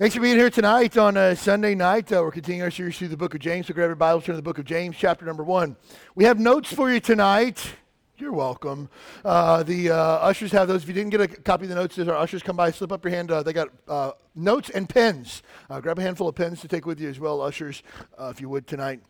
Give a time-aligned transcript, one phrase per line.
[0.00, 2.10] Thanks for being here tonight on a Sunday night.
[2.10, 3.66] Uh, we're continuing our series through the book of James.
[3.66, 5.76] So grab your Bible, turn to the book of James, chapter number one.
[6.14, 7.74] We have notes for you tonight.
[8.16, 8.88] You're welcome.
[9.22, 10.84] Uh, the uh, ushers have those.
[10.84, 12.92] If you didn't get a copy of the notes, as our ushers come by, slip
[12.92, 13.30] up your hand.
[13.30, 15.42] Uh, they got uh, notes and pens.
[15.68, 17.82] Uh, grab a handful of pens to take with you as well, ushers,
[18.20, 19.02] if you would tonight.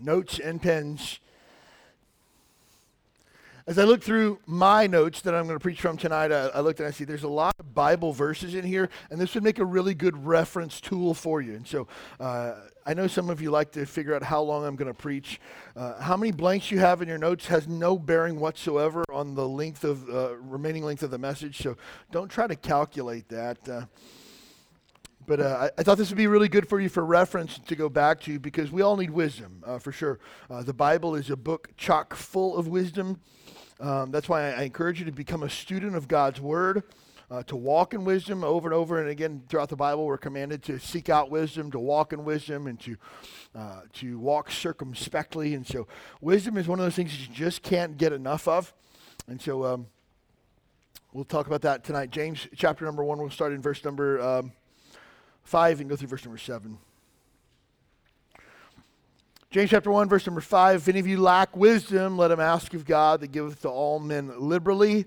[0.00, 1.20] Notes and pens.
[3.66, 6.60] As I look through my notes that I'm going to preach from tonight, I, I,
[6.60, 9.42] looked and I see there's a lot of Bible verses in here, and this would
[9.42, 11.54] make a really good reference tool for you.
[11.54, 11.88] And so
[12.20, 14.98] uh, I know some of you like to figure out how long I'm going to
[14.98, 15.40] preach.
[15.74, 19.48] Uh, how many blanks you have in your notes has no bearing whatsoever on the
[19.48, 21.62] length of uh, remaining length of the message.
[21.62, 21.78] So
[22.12, 23.66] don't try to calculate that.
[23.66, 23.86] Uh,
[25.26, 27.74] but uh, I, I, thought this would be really good for you for reference to
[27.74, 30.18] go back to because we all need wisdom uh, for sure.
[30.50, 33.20] Uh, the Bible is a book chock full of wisdom.
[33.80, 36.84] Um, that's why I, I, encourage you to become a student of God's Word,
[37.30, 39.00] uh, to walk in wisdom over and over.
[39.00, 42.68] And again, throughout the Bible, we're commanded to seek out wisdom, to walk in wisdom,
[42.68, 42.96] and to,
[43.54, 45.54] uh, to walk circumspectly.
[45.54, 45.88] And so,
[46.20, 48.72] wisdom is one of those things that you just can't get enough of.
[49.26, 49.86] And so, um,
[51.12, 52.10] we'll talk about that tonight.
[52.10, 54.52] James chapter number one, we'll start in verse number um,
[55.42, 56.78] five and go through verse number seven.
[59.54, 62.74] James chapter 1, verse number 5 If any of you lack wisdom, let him ask
[62.74, 65.04] of God that giveth to all men liberally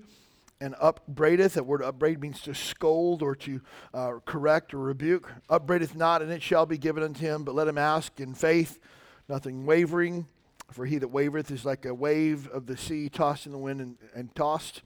[0.58, 1.52] and upbraideth.
[1.52, 3.60] That word upbraid means to scold or to
[3.92, 5.30] uh, correct or rebuke.
[5.50, 8.80] Upbraideth not, and it shall be given unto him, but let him ask in faith,
[9.28, 10.24] nothing wavering.
[10.70, 13.82] For he that wavereth is like a wave of the sea tossed in the wind
[13.82, 14.80] and, and tossed.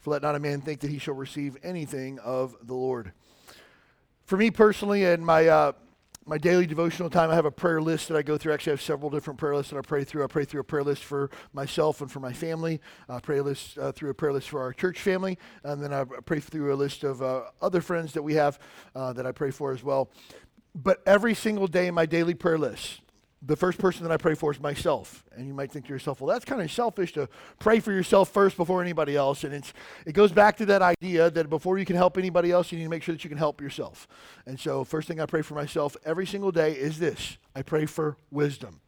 [0.00, 3.12] For let not a man think that he shall receive anything of the Lord.
[4.24, 5.46] For me personally, and my.
[5.46, 5.72] Uh,
[6.28, 8.52] my daily devotional time, I have a prayer list that I go through.
[8.52, 10.24] Actually, I have several different prayer lists that I pray through.
[10.24, 12.80] I pray through a prayer list for myself and for my family.
[13.08, 16.04] I pray list uh, through a prayer list for our church family, and then I
[16.04, 18.58] pray through a list of uh, other friends that we have
[18.94, 20.10] uh, that I pray for as well.
[20.74, 23.00] But every single day in my daily prayer list,
[23.42, 25.24] the first person that I pray for is myself.
[25.36, 27.28] And you might think to yourself, well, that's kind of selfish to
[27.60, 29.44] pray for yourself first before anybody else.
[29.44, 29.72] And it's,
[30.06, 32.84] it goes back to that idea that before you can help anybody else, you need
[32.84, 34.08] to make sure that you can help yourself.
[34.46, 37.86] And so, first thing I pray for myself every single day is this I pray
[37.86, 38.80] for wisdom.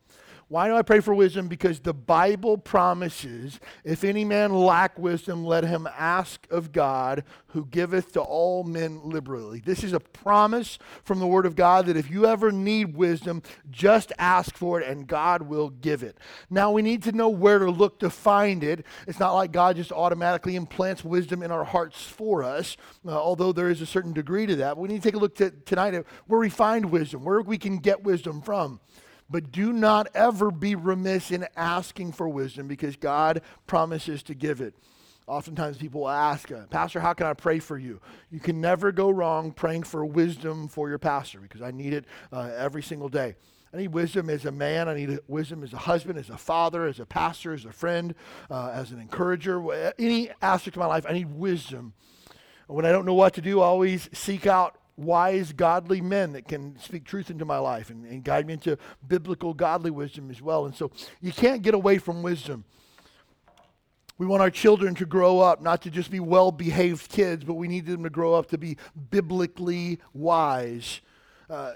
[0.50, 1.46] Why do I pray for wisdom?
[1.46, 7.66] Because the Bible promises, if any man lack wisdom, let him ask of God, who
[7.66, 9.62] giveth to all men liberally.
[9.64, 13.44] This is a promise from the Word of God that if you ever need wisdom,
[13.70, 16.18] just ask for it and God will give it.
[16.50, 18.84] Now, we need to know where to look to find it.
[19.06, 23.52] It's not like God just automatically implants wisdom in our hearts for us, uh, although
[23.52, 24.74] there is a certain degree to that.
[24.74, 27.40] But we need to take a look to, tonight at where we find wisdom, where
[27.40, 28.80] we can get wisdom from.
[29.30, 34.60] But do not ever be remiss in asking for wisdom because God promises to give
[34.60, 34.74] it.
[35.28, 38.00] Oftentimes people ask, uh, Pastor, how can I pray for you?
[38.32, 42.04] You can never go wrong praying for wisdom for your pastor because I need it
[42.32, 43.36] uh, every single day.
[43.72, 44.88] I need wisdom as a man.
[44.88, 48.16] I need wisdom as a husband, as a father, as a pastor, as a friend,
[48.50, 49.92] uh, as an encourager.
[49.96, 51.92] Any aspect of my life, I need wisdom.
[52.66, 56.46] When I don't know what to do, I always seek out wise, godly men that
[56.46, 60.42] can speak truth into my life and, and guide me into biblical, godly wisdom as
[60.42, 60.66] well.
[60.66, 60.90] And so
[61.20, 62.64] you can't get away from wisdom.
[64.18, 67.54] We want our children to grow up not to just be well behaved kids, but
[67.54, 68.76] we need them to grow up to be
[69.10, 71.00] biblically wise.
[71.48, 71.72] Uh,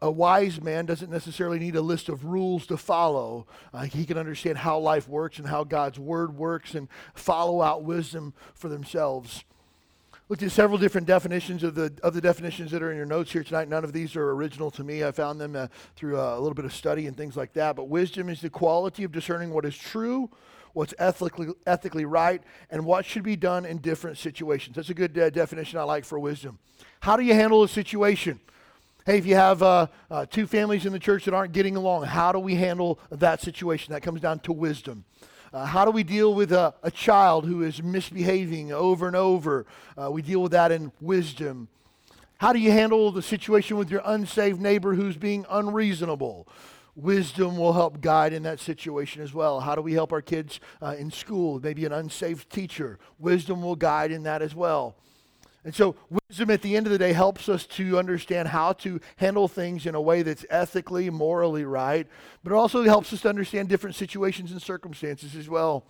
[0.00, 3.46] a wise man doesn't necessarily need a list of rules to follow.
[3.74, 7.82] Uh, he can understand how life works and how God's word works and follow out
[7.82, 9.42] wisdom for themselves
[10.30, 13.32] looked at several different definitions of the of the definitions that are in your notes
[13.32, 13.68] here tonight.
[13.68, 15.02] None of these are original to me.
[15.02, 15.66] I found them uh,
[15.96, 17.74] through uh, a little bit of study and things like that.
[17.74, 20.30] But wisdom is the quality of discerning what is true,
[20.72, 22.40] what's ethically ethically right,
[22.70, 24.76] and what should be done in different situations.
[24.76, 26.60] That's a good uh, definition I like for wisdom.
[27.00, 28.38] How do you handle a situation?
[29.04, 32.04] Hey, if you have uh, uh, two families in the church that aren't getting along,
[32.04, 33.94] how do we handle that situation?
[33.94, 35.04] That comes down to wisdom.
[35.52, 39.66] Uh, how do we deal with a, a, child who is misbehaving over and over?
[40.00, 41.68] Uh, we deal with that in wisdom.
[42.38, 46.46] How do you handle the situation with your unsaved neighbor who's being unreasonable?
[46.94, 49.60] Wisdom will help guide in that situation as well.
[49.60, 51.58] How do we help our kids uh, in school?
[51.60, 52.98] Maybe an unsaved teacher.
[53.18, 54.96] Wisdom will guide in that as well.
[55.64, 58.98] And so, wisdom at the end of the day helps us to understand how to
[59.16, 62.06] handle things in a way that's ethically, morally right,
[62.42, 65.84] but it also helps us to understand different situations and circumstances as well.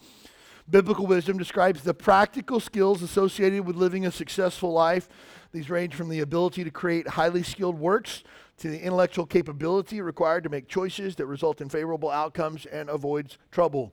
[0.68, 5.08] Biblical wisdom describes the practical skills associated with living a successful life.
[5.52, 8.22] These range from the ability to create highly skilled works
[8.58, 13.38] to the intellectual capability required to make choices that result in favorable outcomes and avoids
[13.50, 13.92] trouble.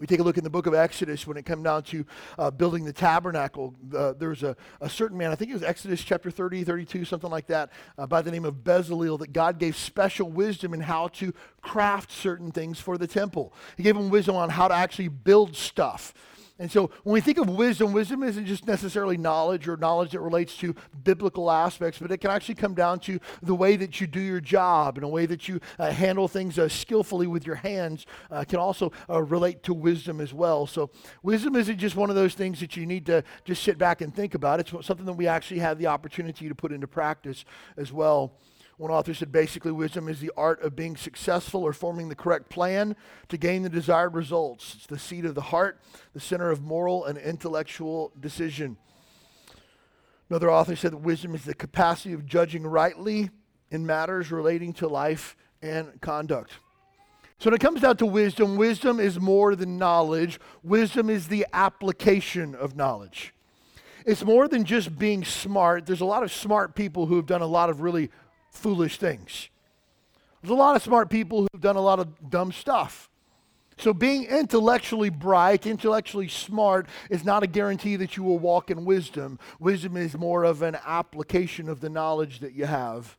[0.00, 2.06] We take a look in the book of Exodus when it comes down to
[2.38, 3.74] uh, building the tabernacle.
[3.94, 7.30] Uh, there's a, a, certain man, I think it was Exodus chapter 30, 32, something
[7.30, 11.08] like that, uh, by the name of Bezalel, that God gave special wisdom in how
[11.08, 13.52] to craft certain things for the temple.
[13.76, 16.14] He gave him wisdom on how to actually build stuff.
[16.60, 20.20] And so when we think of wisdom, wisdom isn't just necessarily knowledge or knowledge that
[20.20, 24.06] relates to biblical aspects, but it can actually come down to the way that you
[24.06, 27.56] do your job and a way that you uh, handle things uh, skillfully with your
[27.56, 30.66] hands uh, can also uh, relate to wisdom as well.
[30.66, 30.90] So
[31.22, 34.14] wisdom isn't just one of those things that you need to just sit back and
[34.14, 34.60] think about.
[34.60, 37.46] It's something that we actually have the opportunity to put into practice
[37.78, 38.34] as well.
[38.80, 42.48] One author said basically, wisdom is the art of being successful or forming the correct
[42.48, 42.96] plan
[43.28, 44.74] to gain the desired results.
[44.74, 45.78] It's the seat of the heart,
[46.14, 48.78] the center of moral and intellectual decision.
[50.30, 53.28] Another author said that wisdom is the capacity of judging rightly
[53.70, 56.52] in matters relating to life and conduct.
[57.38, 60.40] So when it comes down to wisdom, wisdom is more than knowledge.
[60.62, 63.34] Wisdom is the application of knowledge.
[64.06, 65.84] It's more than just being smart.
[65.84, 68.10] There's a lot of smart people who have done a lot of really
[68.50, 69.48] foolish things.
[70.42, 73.10] There's a lot of smart people who've done a lot of dumb stuff.
[73.76, 78.84] So, being intellectually bright, intellectually smart, is not a guarantee that you will walk in
[78.84, 79.38] wisdom.
[79.58, 83.16] Wisdom is more of an application of the knowledge that you have.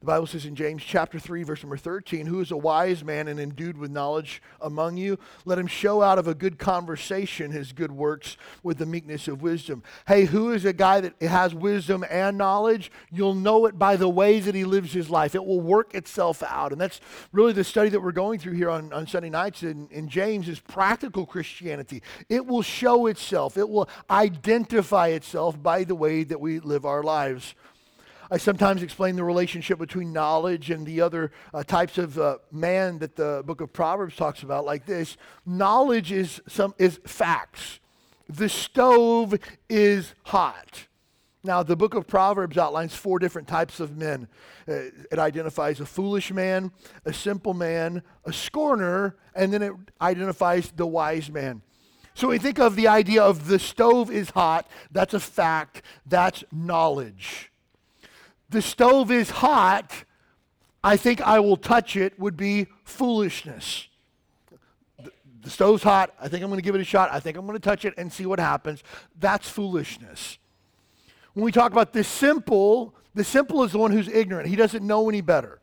[0.00, 3.26] The Bible says in James chapter 3, verse number 13, Who is a wise man
[3.26, 5.18] and endued with knowledge among you?
[5.44, 9.42] Let him show out of a good conversation his good works with the meekness of
[9.42, 9.82] wisdom.
[10.06, 12.92] Hey, who is a guy that has wisdom and knowledge?
[13.10, 15.34] You'll know it by the ways that he lives his life.
[15.34, 16.70] It will work itself out.
[16.70, 17.00] And that's
[17.32, 20.48] really the study that we're going through here on, on Sunday nights in, in James
[20.48, 22.04] is practical Christianity.
[22.28, 27.02] It will show itself, it will identify itself by the way that we live our
[27.02, 27.56] lives.
[28.30, 32.98] I sometimes explain the relationship between knowledge and the other uh, types of uh, man
[32.98, 35.16] that the book of Proverbs talks about like this.
[35.46, 37.80] Knowledge is, some, is facts.
[38.28, 39.34] The stove
[39.70, 40.86] is hot.
[41.42, 44.28] Now, the book of Proverbs outlines four different types of men.
[44.68, 46.70] Uh, it identifies a foolish man,
[47.06, 49.72] a simple man, a scorner, and then it
[50.02, 51.62] identifies the wise man.
[52.12, 56.44] So we think of the idea of the stove is hot, that's a fact, that's
[56.52, 57.50] knowledge
[58.50, 60.04] the stove is hot,
[60.82, 63.88] I think I will touch it would be foolishness.
[65.42, 66.14] The, stove's hot.
[66.20, 67.10] I think I'm going to give it a shot.
[67.12, 68.82] I think I'm going to touch it and see what happens.
[69.18, 70.38] That's foolishness.
[71.32, 74.48] When we talk about the simple, the simple is the one who's ignorant.
[74.48, 75.60] He doesn't know any better.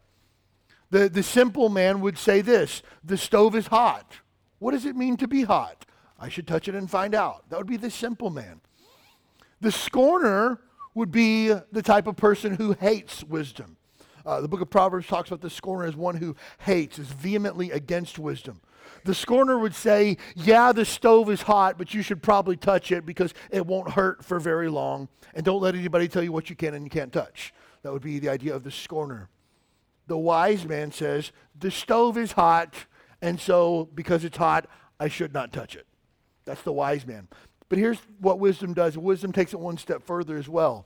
[0.89, 4.13] The, the simple man would say this the stove is hot.
[4.59, 5.85] What does it mean to be hot?
[6.19, 7.49] I should touch it and find out.
[7.49, 8.61] That would be the simple man.
[9.61, 10.59] The scorner
[10.95, 13.77] would be the type of person who hates wisdom.
[14.25, 17.69] Uh, the book of Proverbs talks about the scorner as one who hates, is vehemently
[17.69, 18.61] against wisdom.
[19.03, 23.05] The scorner would say, Yeah, the stove is hot, but you should probably touch it
[23.05, 25.09] because it won't hurt for very long.
[25.35, 27.53] And don't let anybody tell you what you can and you can't touch.
[27.83, 29.29] That would be the idea of the scorner.
[30.07, 32.73] The wise man says, The stove is hot,
[33.21, 34.67] and so because it's hot,
[34.99, 35.85] I should not touch it.
[36.45, 37.27] That's the wise man.
[37.69, 40.85] But here's what wisdom does wisdom takes it one step further as well.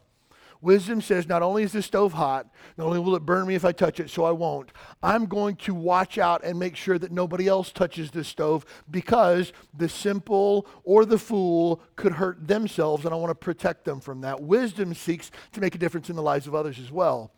[0.62, 2.46] Wisdom says, not only is the stove hot,
[2.78, 5.56] not only will it burn me if I touch it, so I won't, I'm going
[5.58, 10.68] to watch out and make sure that nobody else touches the stove because the simple
[10.84, 14.42] or the fool could hurt themselves, and I want to protect them from that.
[14.42, 17.32] Wisdom seeks to make a difference in the lives of others as well.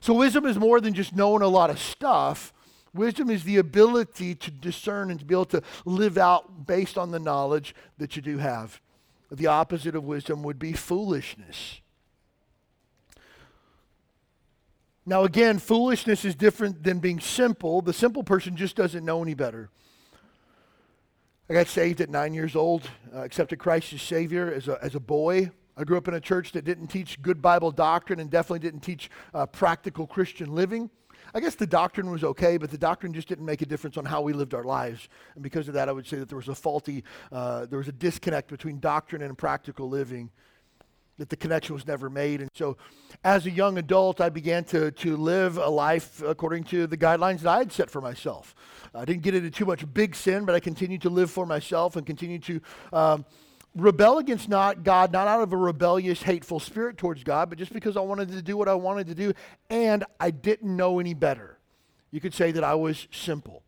[0.00, 2.52] So, wisdom is more than just knowing a lot of stuff.
[2.92, 7.10] Wisdom is the ability to discern and to be able to live out based on
[7.10, 8.80] the knowledge that you do have.
[9.30, 11.80] The opposite of wisdom would be foolishness.
[15.06, 17.80] Now, again, foolishness is different than being simple.
[17.80, 19.70] The simple person just doesn't know any better.
[21.48, 24.94] I got saved at nine years old, uh, accepted Christ as Savior as a, as
[24.94, 25.50] a boy.
[25.76, 28.80] I grew up in a church that didn't teach good Bible doctrine and definitely didn't
[28.80, 30.90] teach uh, practical Christian living.
[31.34, 34.04] I guess the doctrine was okay, but the doctrine just didn't make a difference on
[34.04, 35.08] how we lived our lives.
[35.34, 37.88] And because of that, I would say that there was a faulty, uh, there was
[37.88, 40.30] a disconnect between doctrine and practical living,
[41.20, 42.40] that the connection was never made.
[42.40, 42.78] And so,
[43.22, 47.40] as a young adult, I began to, to live a life according to the guidelines
[47.40, 48.54] that I had set for myself.
[48.94, 51.96] I didn't get into too much big sin, but I continued to live for myself
[51.96, 52.60] and continued to.
[52.92, 53.24] Um,
[53.74, 57.72] rebel against not God, not out of a rebellious, hateful spirit towards God, but just
[57.72, 59.32] because I wanted to do what I wanted to do,
[59.68, 61.58] and I didn't know any better.
[62.10, 63.62] You could say that I was simple.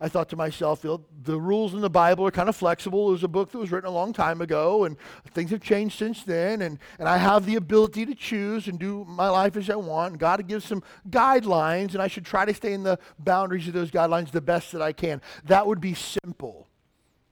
[0.00, 3.08] I thought to myself, the rules in the Bible are kind of flexible.
[3.08, 4.96] It was a book that was written a long time ago, and
[5.32, 6.62] things have changed since then.
[6.62, 10.18] And, and I have the ability to choose and do my life as I want.
[10.18, 13.90] God gives some guidelines, and I should try to stay in the boundaries of those
[13.90, 15.20] guidelines the best that I can.
[15.46, 16.67] That would be simple.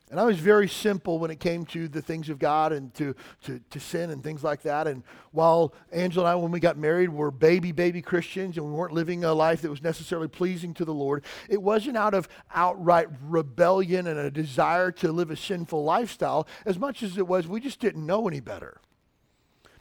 [0.09, 3.17] And I was very simple when it came to the things of God and to,
[3.45, 4.87] to, to sin and things like that.
[4.87, 8.73] And while Angela and I, when we got married, were baby, baby Christians and we
[8.73, 12.29] weren't living a life that was necessarily pleasing to the Lord, it wasn't out of
[12.55, 17.49] outright rebellion and a desire to live a sinful lifestyle as much as it was
[17.49, 18.81] we just didn't know any better.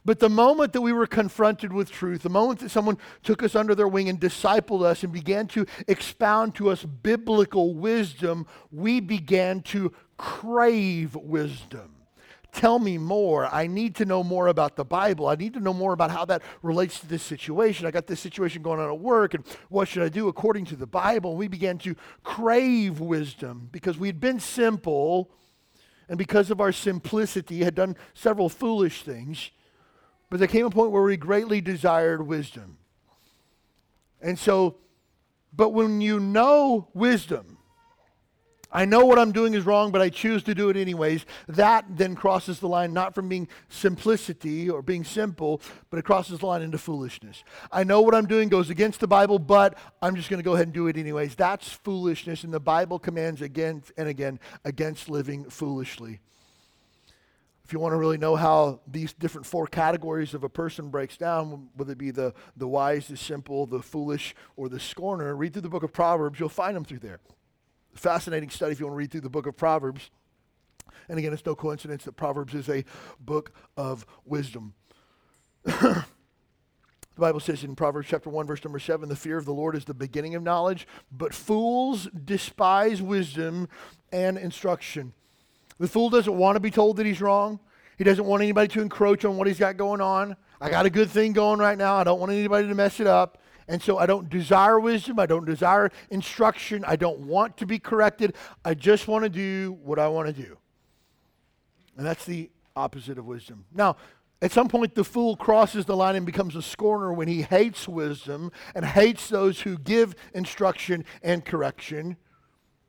[0.05, 3.55] But the moment that we were confronted with truth, the moment that someone took us
[3.55, 9.00] under their wing and discipled us and began to expound to us biblical wisdom, we
[9.00, 11.95] began to crave wisdom.
[12.51, 13.53] Tell me more.
[13.53, 15.27] I need to know more about the Bible.
[15.27, 17.85] I need to know more about how that relates to this situation.
[17.85, 20.77] I got this situation going on at work, and what should I do according to
[20.77, 21.35] the Bible?
[21.35, 25.31] We began to crave wisdom because we'd been simple,
[26.07, 29.51] and because of our simplicity, had done several foolish things.
[30.29, 32.77] But there came a point where we greatly desired wisdom.
[34.22, 34.77] And so,
[35.53, 37.55] but when you know wisdom,
[38.75, 41.25] I know what I'm doing is wrong, but I choose to do it anyways.
[41.48, 46.39] That then crosses the line not from being simplicity or being simple, but it crosses
[46.39, 47.46] the line into foolishness.
[47.72, 50.55] I know what I'm doing goes against the Bible, but I'm just going to go
[50.55, 51.36] ahead and do it anyways.
[51.36, 56.20] That's foolishness, and the Bible commands again and again against living foolishly.
[57.65, 61.17] If you want to really know how these different four categories of a person breaks
[61.17, 65.53] down, whether it be the, the wise, the simple, the foolish, or the scorner, read
[65.53, 66.39] through the book of Proverbs.
[66.39, 67.19] You'll find them through there
[67.95, 70.12] fascinating study if you want to read through the book of Proverbs.
[71.10, 72.84] And again, it's no coincidence that Proverbs is a
[73.19, 74.74] book of wisdom.
[75.63, 76.05] the
[77.17, 79.86] Bible says in Proverbs chapter 1, verse number 7 the fear of the Lord is
[79.86, 83.69] the beginning of knowledge, but fools despise wisdom
[84.12, 85.13] and instruction.
[85.79, 87.60] The fool doesn't want to be told that he's wrong.
[87.98, 90.36] He doesn't want anybody to encroach on what he's got going on.
[90.60, 91.96] I got a good thing going right now.
[91.96, 93.41] I don't want anybody to mess it up.
[93.67, 95.20] And so I don't desire wisdom.
[95.20, 96.86] I don't desire instruction.
[96.86, 98.36] I don't want to be corrected.
[98.63, 100.58] I just want to do what I want to do.
[101.98, 103.65] And that's the opposite of wisdom.
[103.74, 103.96] Now,
[104.41, 107.88] at some point, the fool crosses the line and becomes a scorner when he hates
[107.88, 112.17] wisdom and hates those who give instruction and correction.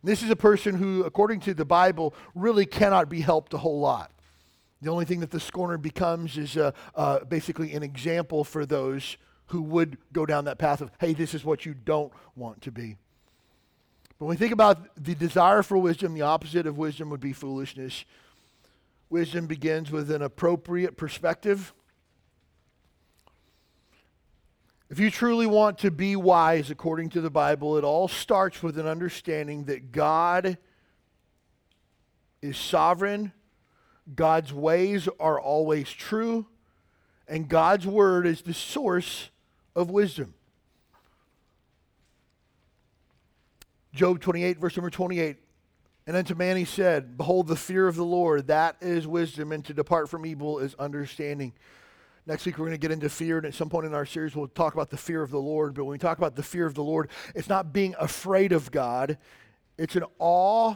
[0.06, 3.80] This is a person who, according to the Bible, really cannot be helped a whole
[3.80, 4.12] lot.
[4.80, 9.16] The only thing that the scorner becomes is uh, uh, basically an example for those
[9.46, 12.70] who would go down that path of, hey, this is what you don't want to
[12.70, 12.96] be.
[14.16, 17.32] But when we think about the desire for wisdom, the opposite of wisdom would be
[17.32, 18.04] foolishness.
[19.10, 21.74] Wisdom begins with an appropriate perspective.
[24.88, 28.78] If you truly want to be wise according to the Bible, it all starts with
[28.78, 30.58] an understanding that God
[32.40, 33.32] is sovereign,
[34.14, 36.46] God's ways are always true,
[37.26, 39.30] and God's word is the source
[39.74, 40.34] of wisdom.
[43.92, 45.36] Job 28, verse number 28.
[46.06, 49.64] And unto man he said, Behold, the fear of the Lord, that is wisdom, and
[49.64, 51.52] to depart from evil is understanding.
[52.28, 54.34] Next week, we're going to get into fear, and at some point in our series,
[54.34, 55.74] we'll talk about the fear of the Lord.
[55.74, 58.72] But when we talk about the fear of the Lord, it's not being afraid of
[58.72, 59.16] God,
[59.78, 60.74] it's an awe,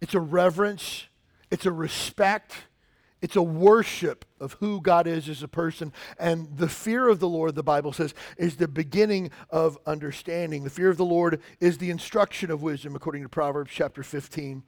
[0.00, 1.06] it's a reverence,
[1.50, 2.54] it's a respect,
[3.20, 5.92] it's a worship of who God is as a person.
[6.20, 10.62] And the fear of the Lord, the Bible says, is the beginning of understanding.
[10.62, 14.62] The fear of the Lord is the instruction of wisdom, according to Proverbs chapter 15.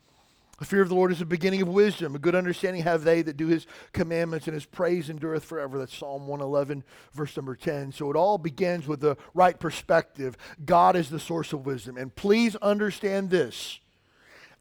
[0.62, 2.14] The fear of the Lord is the beginning of wisdom.
[2.14, 5.76] A good understanding have they that do his commandments, and his praise endureth forever.
[5.76, 7.90] That's Psalm 111, verse number 10.
[7.90, 10.36] So it all begins with the right perspective.
[10.64, 11.96] God is the source of wisdom.
[11.96, 13.80] And please understand this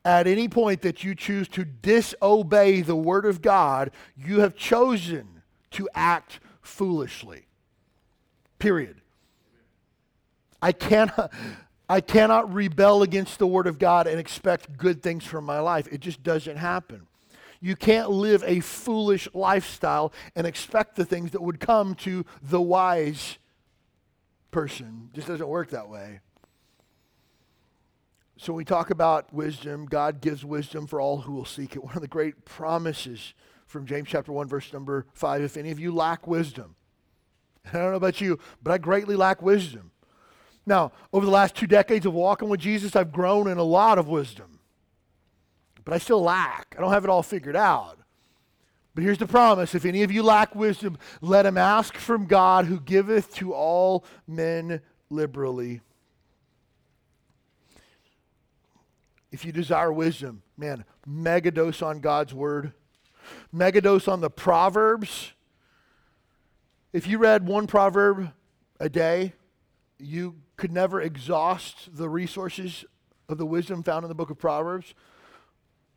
[0.04, 5.44] at any point that you choose to disobey the word of God, you have chosen
[5.70, 7.46] to act foolishly.
[8.58, 9.02] Period.
[10.64, 11.32] I cannot,
[11.92, 15.90] I cannot rebel against the word of God and expect good things from my life.
[15.92, 17.06] It just doesn't happen.
[17.60, 22.62] You can't live a foolish lifestyle and expect the things that would come to the
[22.62, 23.38] wise
[24.52, 25.10] person.
[25.12, 26.22] It just doesn't work that way.
[28.38, 31.84] So when we talk about wisdom, God gives wisdom for all who will seek it.
[31.84, 33.34] One of the great promises
[33.68, 36.76] from James chapter 1, verse number 5, if any of you lack wisdom,
[37.66, 39.91] I don't know about you, but I greatly lack wisdom.
[40.66, 43.98] Now, over the last two decades of walking with Jesus, I've grown in a lot
[43.98, 44.60] of wisdom.
[45.84, 46.76] But I still lack.
[46.78, 47.98] I don't have it all figured out.
[48.94, 52.66] But here's the promise if any of you lack wisdom, let him ask from God
[52.66, 55.82] who giveth to all men liberally.
[59.32, 62.74] If you desire wisdom, man, megadose on God's word,
[63.56, 65.32] megadose on the Proverbs.
[66.92, 68.34] If you read one proverb
[68.78, 69.34] a day,
[69.98, 72.86] you could never exhaust the resources
[73.28, 74.94] of the wisdom found in the book of Proverbs.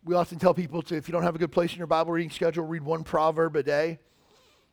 [0.05, 2.13] We often tell people to, if you don't have a good place in your Bible
[2.13, 3.99] reading schedule, read one proverb a day.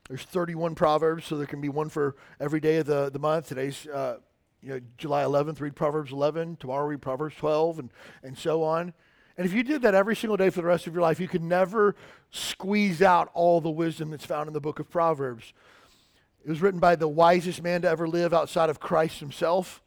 [0.07, 3.49] There's 31 proverbs, so there can be one for every day of the, the month.
[3.49, 4.19] Today's uh,
[4.61, 6.55] you know, July 11th, read Proverbs 11.
[6.55, 7.91] Tomorrow, read Proverbs 12, and,
[8.23, 8.93] and so on.
[9.35, 11.27] And if you did that every single day for the rest of your life, you
[11.27, 11.97] could never
[12.29, 15.51] squeeze out all the wisdom that's found in the book of Proverbs.
[16.43, 19.81] It was written by the wisest man to ever live outside of Christ himself.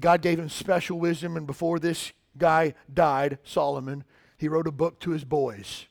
[0.00, 4.04] God gave him special wisdom, and before this guy died, Solomon,
[4.36, 5.86] he wrote a book to his boys.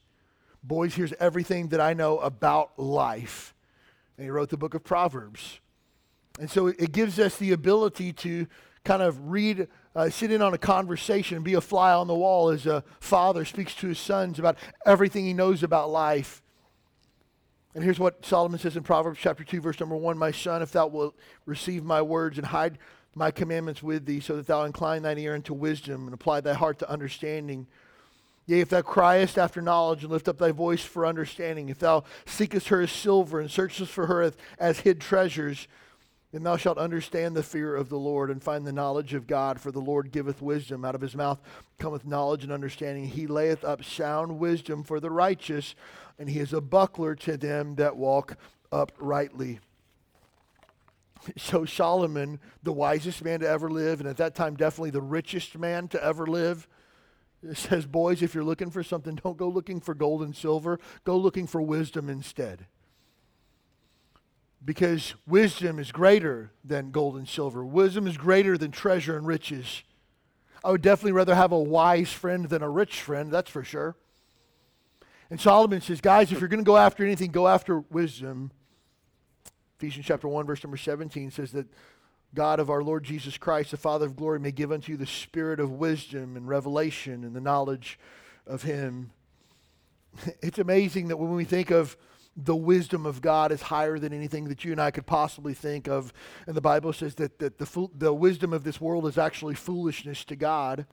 [0.64, 3.54] Boys, here's everything that I know about life.
[4.18, 5.60] And he wrote the book of Proverbs.
[6.40, 8.48] And so it gives us the ability to
[8.84, 12.50] kind of read, uh, sit in on a conversation be a fly on the wall
[12.50, 16.43] as a father speaks to his sons about everything he knows about life.
[17.76, 20.72] And here's what Solomon says in Proverbs chapter 2, verse number 1 My son, if
[20.72, 21.16] thou wilt
[21.46, 22.78] receive my words and hide
[23.16, 26.54] my commandments with thee, so that thou incline thine ear unto wisdom and apply thy
[26.54, 27.68] heart to understanding.
[28.46, 32.04] Yea, if thou criest after knowledge and lift up thy voice for understanding, if thou
[32.26, 35.68] seekest her as silver and searchest for her as, as hid treasures,
[36.34, 39.62] then thou shalt understand the fear of the Lord and find the knowledge of God.
[39.62, 40.84] For the Lord giveth wisdom.
[40.84, 41.40] Out of his mouth
[41.78, 43.06] cometh knowledge and understanding.
[43.06, 45.76] He layeth up sound wisdom for the righteous,
[46.18, 48.38] and he is a buckler to them that walk
[48.72, 49.60] uprightly.
[51.38, 55.58] So Solomon, the wisest man to ever live, and at that time definitely the richest
[55.58, 56.68] man to ever live,
[57.54, 60.80] says, Boys, if you're looking for something, don't go looking for gold and silver.
[61.04, 62.66] Go looking for wisdom instead.
[64.64, 69.84] Because wisdom is greater than gold and silver, wisdom is greater than treasure and riches.
[70.64, 73.98] I would definitely rather have a wise friend than a rich friend, that's for sure.
[75.34, 78.52] And Solomon says, Guys, if you're going to go after anything, go after wisdom.
[79.80, 81.66] Ephesians chapter 1, verse number 17 says that
[82.36, 85.08] God of our Lord Jesus Christ, the Father of glory, may give unto you the
[85.08, 87.98] spirit of wisdom and revelation and the knowledge
[88.46, 89.10] of Him.
[90.44, 91.98] It's amazing that when we think of
[92.38, 95.88] the wisdom of God is higher than anything that you and I could possibly think
[95.88, 96.14] of.
[96.46, 100.26] And the Bible says that, that the, the wisdom of this world is actually foolishness
[100.26, 100.86] to God.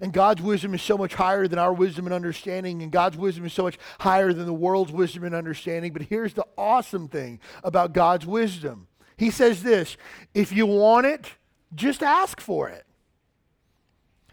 [0.00, 3.46] And God's wisdom is so much higher than our wisdom and understanding, and God's wisdom
[3.46, 5.92] is so much higher than the world's wisdom and understanding.
[5.92, 9.96] But here's the awesome thing about God's wisdom He says this
[10.34, 11.32] if you want it,
[11.74, 12.84] just ask for it.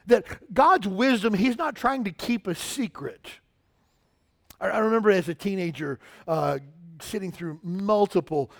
[0.08, 3.28] That God's wisdom, He's not trying to keep a secret.
[4.60, 6.60] I, I remember as a teenager uh,
[7.02, 8.52] sitting through multiple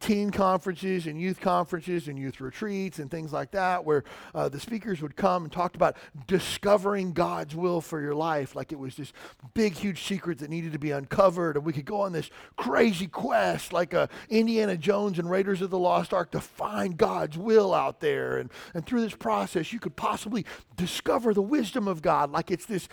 [0.00, 4.02] teen conferences and youth conferences and youth retreats and things like that, where
[4.34, 8.72] uh, the speakers would come and talk about discovering God's will for your life, like
[8.72, 9.12] it was this
[9.54, 13.06] big, huge secret that needed to be uncovered, and we could go on this crazy
[13.06, 17.74] quest, like uh, Indiana Jones and Raiders of the Lost Ark, to find God's will
[17.74, 18.38] out there.
[18.38, 22.66] And, and through this process, you could possibly discover the wisdom of God, like it's
[22.66, 22.88] this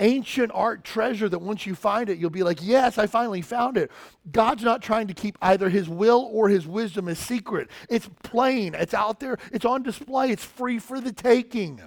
[0.00, 3.76] ancient art treasure that once you find it, you'll be like, yes, I finally found
[3.76, 3.90] it.
[4.32, 7.70] God's not trying to keep either his will or his wisdom is secret.
[7.88, 11.80] It's plain, it's out there, it's on display, it's free for the taking.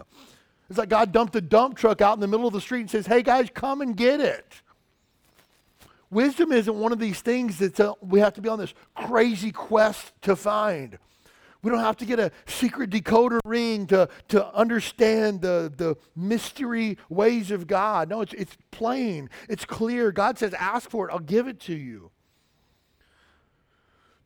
[0.70, 2.90] It's like God dumped a dump truck out in the middle of the street and
[2.90, 4.62] says, hey guys, come and get it.
[6.10, 10.14] Wisdom isn't one of these things that we have to be on this crazy quest
[10.22, 11.00] to find.
[11.64, 16.98] We don't have to get a secret decoder ring to, to understand the, the mystery
[17.10, 18.10] ways of God.
[18.10, 20.12] No, it's, it's plain, it's clear.
[20.12, 22.12] God says, ask for it, I'll give it to you.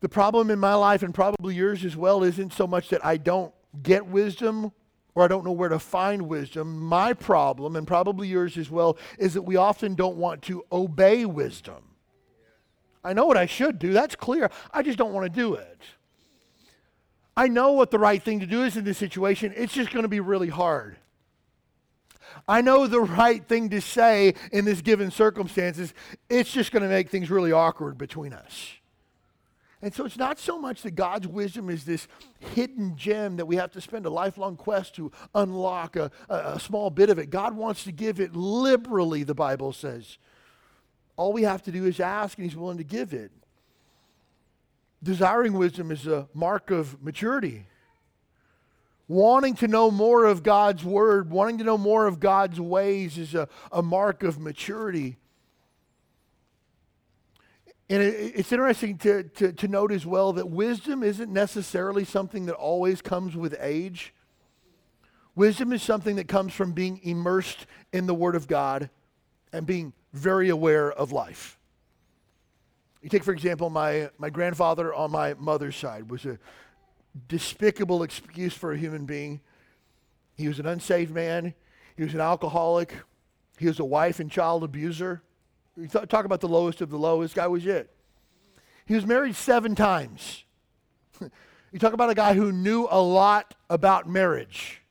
[0.00, 3.16] The problem in my life, and probably yours as well, isn't so much that I
[3.16, 4.72] don't get wisdom
[5.14, 6.78] or I don't know where to find wisdom.
[6.78, 11.24] My problem, and probably yours as well, is that we often don't want to obey
[11.24, 11.82] wisdom.
[13.02, 14.50] I know what I should do, that's clear.
[14.72, 15.80] I just don't want to do it.
[17.36, 19.52] I know what the right thing to do is in this situation.
[19.56, 20.98] It's just going to be really hard.
[22.46, 25.94] I know the right thing to say in this given circumstances.
[26.28, 28.77] It's just going to make things really awkward between us.
[29.80, 32.08] And so it's not so much that God's wisdom is this
[32.40, 36.90] hidden gem that we have to spend a lifelong quest to unlock a, a, small
[36.90, 37.30] bit of it.
[37.30, 40.18] God wants to give it liberally, the Bible says.
[41.16, 43.30] All we have to do is ask, and He's willing to give it.
[45.00, 47.66] Desiring wisdom is a mark of maturity.
[49.06, 53.34] Wanting to know more of God's word, wanting to know more of God's ways is
[53.34, 55.18] a, a mark of maturity.
[57.90, 62.46] And it, it's interesting to, to, to note as well that wisdom isn't necessarily something
[62.46, 64.14] that always comes with age.
[65.34, 68.90] Wisdom is something that comes from being immersed in the Word of God
[69.52, 71.58] and being very aware of life.
[73.02, 76.38] You take, for example, my, my grandfather on my mother's side was a
[77.28, 79.40] despicable excuse for a human being.
[80.36, 81.54] He was an unsaved man.
[81.96, 82.94] He was an alcoholic.
[83.58, 85.22] He was a wife and child abuser.
[85.86, 87.22] Talk about the lowest of the low.
[87.22, 87.90] This guy was it.
[88.86, 90.44] He was married seven times.
[91.20, 94.82] you talk about a guy who knew a lot about marriage.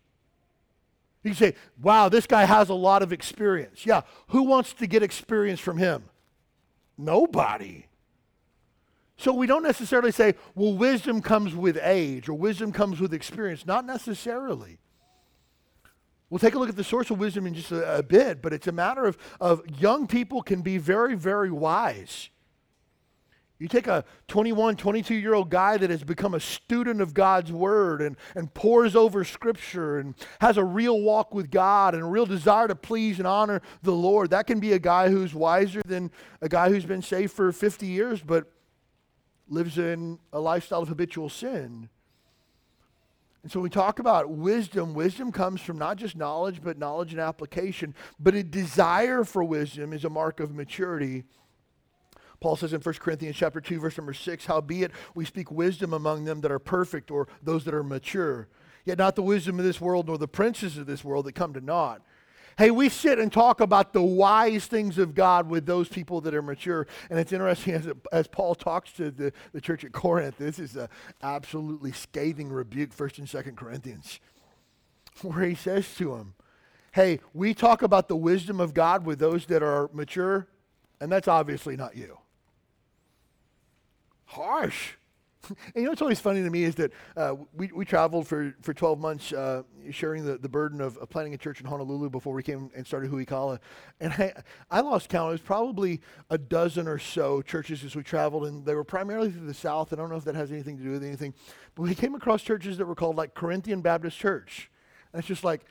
[1.23, 3.86] You say, wow, this guy has a lot of experience.
[3.86, 6.04] Yeah, who wants to get experience from him?
[6.97, 7.88] Nobody.
[9.17, 13.65] So we don't necessarily say, well, wisdom comes with age or wisdom comes with experience.
[13.65, 14.78] Not necessarily.
[16.30, 18.52] We'll take a look at the source of wisdom in just a, a, bit, but
[18.52, 22.30] it's a matter of, of young people can be very, very wise.
[23.60, 27.52] You take a 21, 22 year old guy that has become a student of God's
[27.52, 32.08] word and, and pores over scripture and has a real walk with God and a
[32.08, 34.30] real desire to please and honor the Lord.
[34.30, 36.12] That can be a guy who's wiser than
[36.42, 38.52] a guy who's been saved for 50 years but
[39.48, 41.90] lives in a lifestyle of habitual sin.
[43.48, 44.94] And so we talk about wisdom.
[44.94, 47.96] Wisdom comes from not just knowledge, but knowledge and application.
[48.20, 51.24] But a desire for wisdom is a mark of maturity.
[52.42, 56.26] Paul says in 1 Corinthians chapter 2, verse number 6, Howbeit we speak wisdom among
[56.26, 58.50] them that are perfect, or those that are mature.
[58.84, 61.54] Yet not the wisdom of this world, nor the princes of this world that come
[61.54, 62.02] to naught.
[62.58, 66.34] Hey, we sit and talk about the wise things of God with those people that
[66.34, 66.88] are mature.
[67.12, 70.76] And it's interesting as, as Paul talks to the, the church at Corinth, this is
[70.76, 70.88] an
[71.22, 74.20] absolutely scathing rebuke, 1st and 2nd Corinthians,
[75.22, 76.34] where he says to them,
[76.93, 80.48] Hey, we talk about the wisdom of God with those that are mature,
[81.00, 82.17] and that's obviously not you.
[84.26, 84.97] Harsh.
[85.50, 88.56] and you know what's always funny to me is that uh, we, we traveled for,
[88.62, 92.10] for 12 months uh, sharing the, the burden of, of, planning a church in Honolulu
[92.10, 93.60] before we came and started Huikala.
[94.00, 94.34] And I,
[94.69, 95.30] I lost count.
[95.30, 99.32] It was probably a dozen or so churches as we traveled, and they were primarily
[99.32, 99.93] through the South.
[99.93, 101.34] I don't know if that has anything to do with anything.
[101.76, 104.69] But we came across churches that were called like Corinthian Baptist Church.
[105.13, 105.65] And it's just like,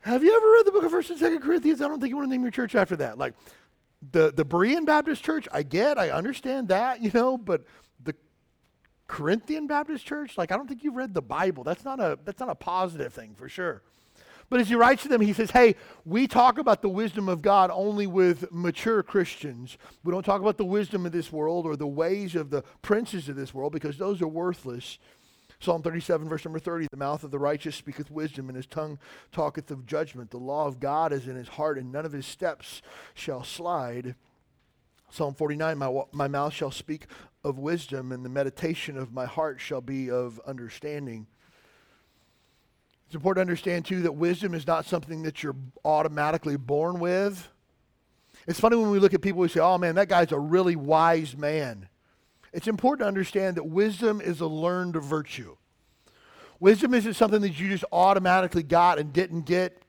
[0.00, 1.80] have you ever read the book of 1st and 2nd Corinthians?
[1.80, 3.16] I don't think you want to name your church after that.
[3.16, 3.34] Like,
[4.12, 7.64] the, the Berean Baptist Church, I get, I understand that, you know, but
[9.14, 10.36] Corinthian Baptist Church?
[10.36, 11.62] Like, I don't think you've read the Bible.
[11.62, 13.80] That's not a, that's not a positive thing for sure.
[14.50, 17.40] But as he writes to them, he says, Hey, we talk about the wisdom of
[17.40, 19.78] God only with mature Christians.
[20.02, 23.28] We don't talk about the wisdom of this world or the ways of the princes
[23.28, 24.98] of this world because those are worthless.
[25.60, 28.98] Psalm 37, verse number 30 The mouth of the righteous speaketh wisdom, and his tongue
[29.30, 30.32] talketh of judgment.
[30.32, 32.82] The law of God is in his heart, and none of his steps
[33.14, 34.16] shall slide.
[35.14, 37.06] Psalm 49 my, my mouth shall speak
[37.44, 41.28] of wisdom, and the meditation of my heart shall be of understanding.
[43.06, 47.48] It's important to understand, too, that wisdom is not something that you're automatically born with.
[48.48, 50.74] It's funny when we look at people who say, oh man, that guy's a really
[50.74, 51.88] wise man.
[52.52, 55.56] It's important to understand that wisdom is a learned virtue.
[56.58, 59.83] Wisdom isn't something that you just automatically got and didn't get.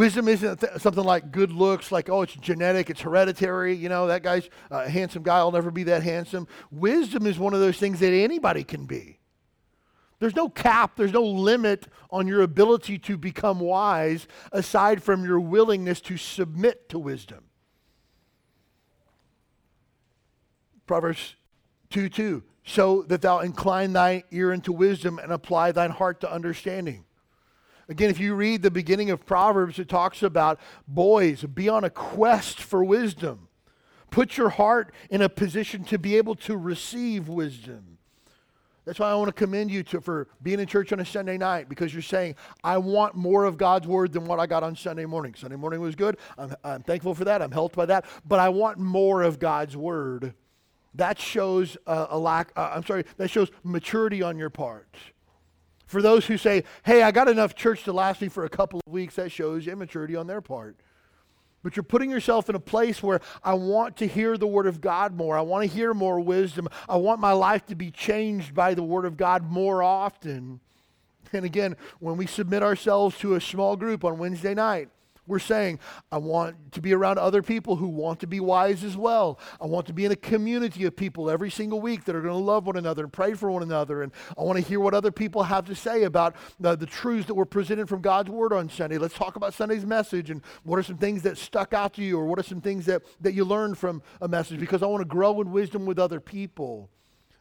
[0.00, 3.74] Wisdom isn't th- something like good looks, like, oh, it's genetic, it's hereditary.
[3.74, 6.48] You know, that guy's a handsome guy, I'll never be that handsome.
[6.70, 9.18] Wisdom is one of those things that anybody can be.
[10.18, 15.38] There's no cap, there's no limit on your ability to become wise aside from your
[15.38, 17.44] willingness to submit to wisdom.
[20.86, 21.34] Proverbs
[21.90, 22.42] 2 2.
[22.64, 27.04] So that thou incline thy ear into wisdom and apply thine heart to understanding.
[27.90, 31.90] Again, if you read the beginning of Proverbs, it talks about boys, be on a
[31.90, 33.48] quest for wisdom.
[34.10, 37.98] Put your heart in a position to be able to receive wisdom.
[38.84, 41.36] That's why I want to commend you to, for being in church on a Sunday
[41.36, 44.76] night because you're saying, I want more of God's word than what I got on
[44.76, 45.34] Sunday morning.
[45.34, 46.16] Sunday morning was good.
[46.38, 47.42] I'm, I'm thankful for that.
[47.42, 48.04] I'm helped by that.
[48.24, 50.32] But I want more of God's word
[50.94, 54.96] that shows a, a lack, uh, I'm sorry, that shows maturity on your part.
[55.90, 58.80] For those who say, hey, I got enough church to last me for a couple
[58.86, 60.76] of weeks, that shows immaturity on their part.
[61.64, 64.80] But you're putting yourself in a place where I want to hear the Word of
[64.80, 65.36] God more.
[65.36, 66.68] I want to hear more wisdom.
[66.88, 70.60] I want my life to be changed by the Word of God more often.
[71.32, 74.90] And again, when we submit ourselves to a small group on Wednesday night,
[75.30, 75.78] We're saying,
[76.10, 79.38] I want to be around other people who want to be wise as well.
[79.60, 82.34] I want to be in a community of people every single week that are going
[82.34, 84.02] to love one another and pray for one another.
[84.02, 87.28] And I want to hear what other people have to say about the, the truths
[87.28, 88.98] that were presented from God's Word on Sunday.
[88.98, 92.18] Let's talk about Sunday's message and what are some things that stuck out to you
[92.18, 95.02] or what are some things that, that you learned from a message because I want
[95.02, 96.90] to grow in wisdom with other people.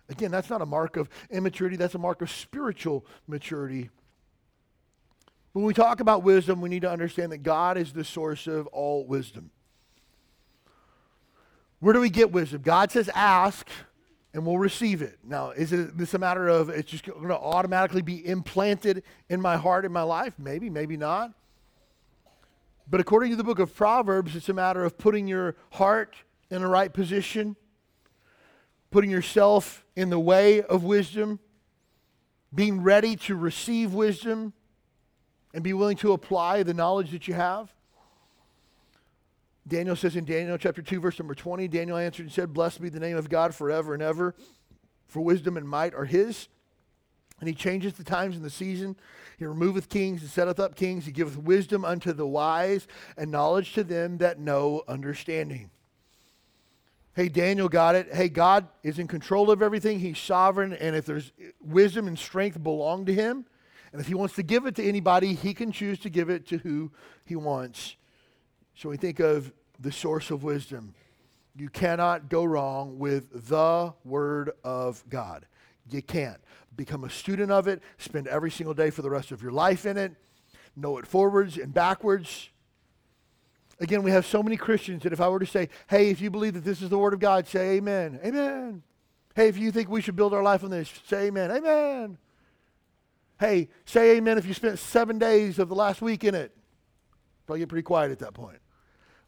[0.09, 3.89] Again, that's not a mark of immaturity, that's a mark of spiritual maturity.
[5.53, 8.67] When we talk about wisdom, we need to understand that God is the source of
[8.67, 9.49] all wisdom.
[11.79, 12.61] Where do we get wisdom?
[12.61, 13.67] God says, ask,
[14.33, 15.17] and we'll receive it.
[15.23, 19.41] Now, is it this a matter of it's just going to automatically be implanted in
[19.41, 20.33] my heart, in my life?
[20.37, 21.33] Maybe, maybe not.
[22.87, 26.15] But according to the book of Proverbs, it's a matter of putting your heart
[26.51, 27.55] in the right position,
[28.91, 31.39] putting yourself in the way of wisdom,
[32.53, 34.53] being ready to receive wisdom
[35.53, 37.73] and be willing to apply the knowledge that you have?
[39.67, 42.89] Daniel says in Daniel chapter 2, verse number 20, Daniel answered and said, Blessed be
[42.89, 44.35] the name of God forever and ever,
[45.07, 46.47] for wisdom and might are his.
[47.39, 48.97] And he changes the times and the season.
[49.37, 51.05] He removeth kings and setteth up kings.
[51.05, 55.69] He giveth wisdom unto the wise and knowledge to them that know understanding.
[57.15, 58.13] Hey, Daniel got it.
[58.13, 59.99] Hey, God is in control of everything.
[59.99, 60.73] He's sovereign.
[60.73, 61.31] And if there's
[61.61, 63.45] wisdom and strength belong to him,
[63.91, 66.47] and if he wants to give it to anybody, he can choose to give it
[66.47, 66.91] to who
[67.25, 67.95] he wants.
[68.75, 70.93] So we think of the source of wisdom.
[71.55, 75.45] You cannot go wrong with the Word of God.
[75.89, 76.39] You can't.
[76.75, 79.85] Become a student of it, spend every single day for the rest of your life
[79.85, 80.13] in it,
[80.75, 82.49] know it forwards and backwards.
[83.81, 86.29] Again, we have so many Christians that if I were to say, hey, if you
[86.29, 88.19] believe that this is the Word of God, say amen.
[88.23, 88.83] Amen.
[89.35, 91.51] Hey, if you think we should build our life on this, say amen.
[91.51, 92.17] Amen.
[93.39, 96.55] Hey, say amen if you spent seven days of the last week in it.
[97.45, 98.59] Probably get pretty quiet at that point.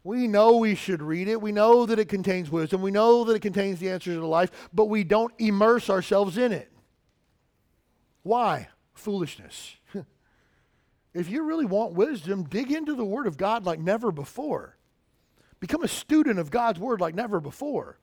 [0.04, 1.40] We know we should read it.
[1.40, 2.82] We know that it contains wisdom.
[2.82, 6.52] We know that it contains the answers to life, but we don't immerse ourselves in
[6.52, 6.70] it.
[8.22, 8.68] Why?
[8.92, 9.76] Foolishness.
[11.14, 14.76] if you really want wisdom, dig into the Word of God like never before.
[15.60, 17.98] Become a student of God's Word like never before.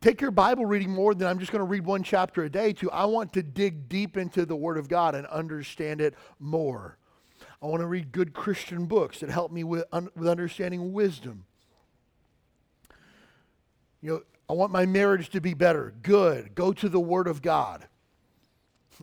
[0.00, 2.72] Take your Bible reading more than I'm just going to read one chapter a day
[2.74, 6.96] to I want to dig deep into the Word of God and understand it more.
[7.62, 11.44] I want to read good Christian books that help me with, un, with understanding wisdom.
[14.00, 15.92] You know, I want my marriage to be better.
[16.02, 16.54] Good.
[16.54, 17.86] Go to the Word of God.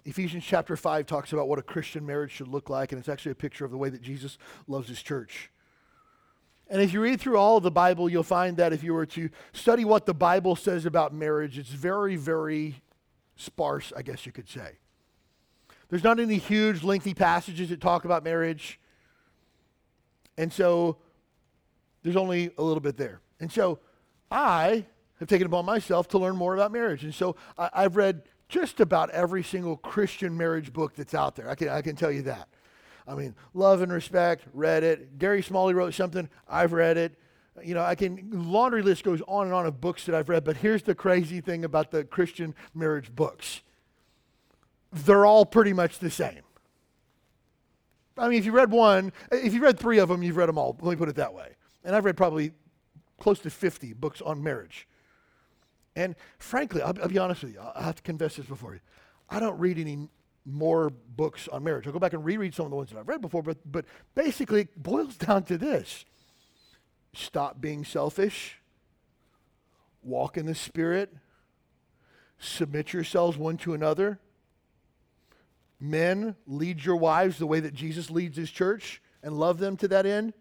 [0.03, 3.33] Ephesians chapter 5 talks about what a Christian marriage should look like, and it's actually
[3.33, 5.51] a picture of the way that Jesus loves his church.
[6.69, 9.05] And if you read through all of the Bible, you'll find that if you were
[9.07, 12.81] to study what the Bible says about marriage, it's very, very
[13.37, 14.77] sparse, I guess you could say.
[15.89, 18.79] There's not any huge, lengthy passages that talk about marriage.
[20.37, 20.97] And so
[22.03, 23.21] there's only a little bit there.
[23.39, 23.79] And so
[24.29, 24.85] I
[25.19, 27.03] have taken upon myself to learn more about marriage.
[27.03, 31.49] And so I, have read just about every single Christian marriage book that's out there.
[31.49, 32.49] I can, I can tell you that.
[33.07, 35.17] I mean, Love and Respect, read it.
[35.17, 37.17] Gary Smalley wrote something, I've read it.
[37.63, 40.43] You know, I can, laundry list goes on and on of books that I've read,
[40.43, 43.61] but here's the crazy thing about the Christian marriage books
[44.91, 46.41] they're all pretty much the same.
[48.17, 50.57] I mean, if you read one, if you read three of them, you've read them
[50.57, 50.75] all.
[50.81, 51.49] Let me put it that way.
[51.83, 52.51] And I've read probably
[53.19, 54.87] close to 50 books on marriage.
[55.95, 58.79] And frankly, I'll, I'll be honest with you, I have to confess this before you.
[59.29, 60.09] I don't read any
[60.47, 61.85] more books on marriage.
[61.85, 63.85] I'll go back and reread some of the ones that I've read before, but, but
[64.15, 66.05] basically it boils down to this
[67.13, 68.57] stop being selfish,
[70.03, 71.13] walk in the Spirit,
[72.37, 74.19] submit yourselves one to another.
[75.79, 79.87] Men, lead your wives the way that Jesus leads his church and love them to
[79.89, 80.33] that end.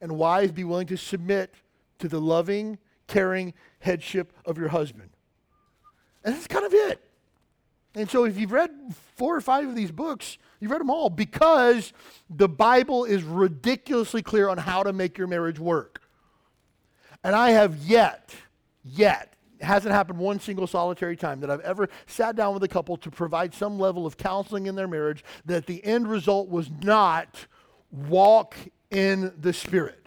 [0.00, 1.54] And wives, be willing to submit
[1.98, 5.10] to the loving, caring headship of your husband.
[6.24, 7.11] And that's kind of it.
[7.94, 8.70] And so if you've read
[9.16, 11.92] four or five of these books, you've read them all because
[12.30, 16.00] the Bible is ridiculously clear on how to make your marriage work.
[17.22, 18.34] And I have yet,
[18.84, 22.68] yet, it hasn't happened one single solitary time that I've ever sat down with a
[22.68, 26.70] couple to provide some level of counseling in their marriage that the end result was
[26.82, 27.46] not
[27.92, 28.56] walk
[28.90, 30.06] in the Spirit.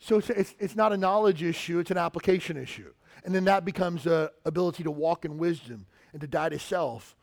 [0.00, 2.92] So it's, it's, it's not a knowledge issue, it's an application issue.
[3.24, 7.16] And then that becomes a ability to walk in wisdom and to die to self.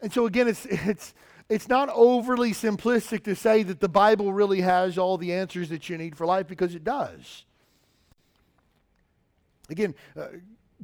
[0.00, 1.14] And so again, it's it's
[1.48, 5.88] it's not overly simplistic to say that the Bible really has all the answers that
[5.88, 7.44] you need for life because it does.
[9.70, 10.26] Again, uh,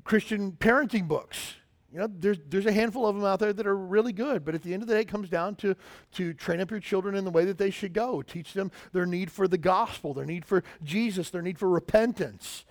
[0.05, 1.55] Christian parenting books.
[1.93, 4.55] You know, there's, there's a handful of them out there that are really good, but
[4.55, 5.77] at the end of the day, it comes down to,
[6.13, 8.21] to train up your children in the way that they should go.
[8.21, 12.65] Teach them their need for the gospel, their need for Jesus, their need for repentance.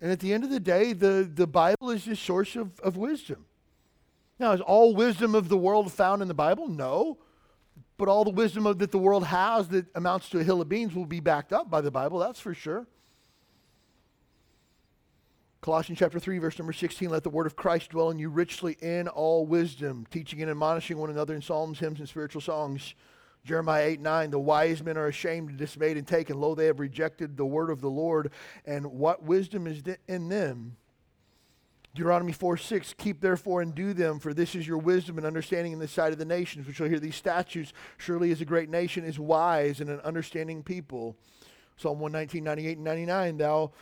[0.00, 2.96] And at the end of the day, the, the Bible is the source of, of
[2.96, 3.44] wisdom.
[4.38, 6.68] Now, is all wisdom of the world found in the Bible?
[6.68, 7.18] No.
[7.96, 10.68] But all the wisdom of, that the world has that amounts to a hill of
[10.68, 12.86] beans will be backed up by the Bible, that's for sure.
[15.60, 18.76] Colossians chapter 3, verse number 16, let the word of Christ dwell in you richly
[18.80, 22.94] in all wisdom, teaching and admonishing one another in psalms, hymns, and spiritual songs.
[23.44, 26.38] Jeremiah 8, 9, the wise men are ashamed and dismayed and taken.
[26.38, 28.30] Lo, they have rejected the word of the Lord,
[28.64, 30.76] and what wisdom is in them?
[31.94, 35.72] Deuteronomy 4, 6, keep therefore and do them, for this is your wisdom and understanding
[35.72, 37.72] in the sight of the nations, which shall hear these statutes.
[37.96, 41.16] Surely as a great nation is wise and an understanding people.
[41.76, 43.72] Psalm 119, 98, and 99, thou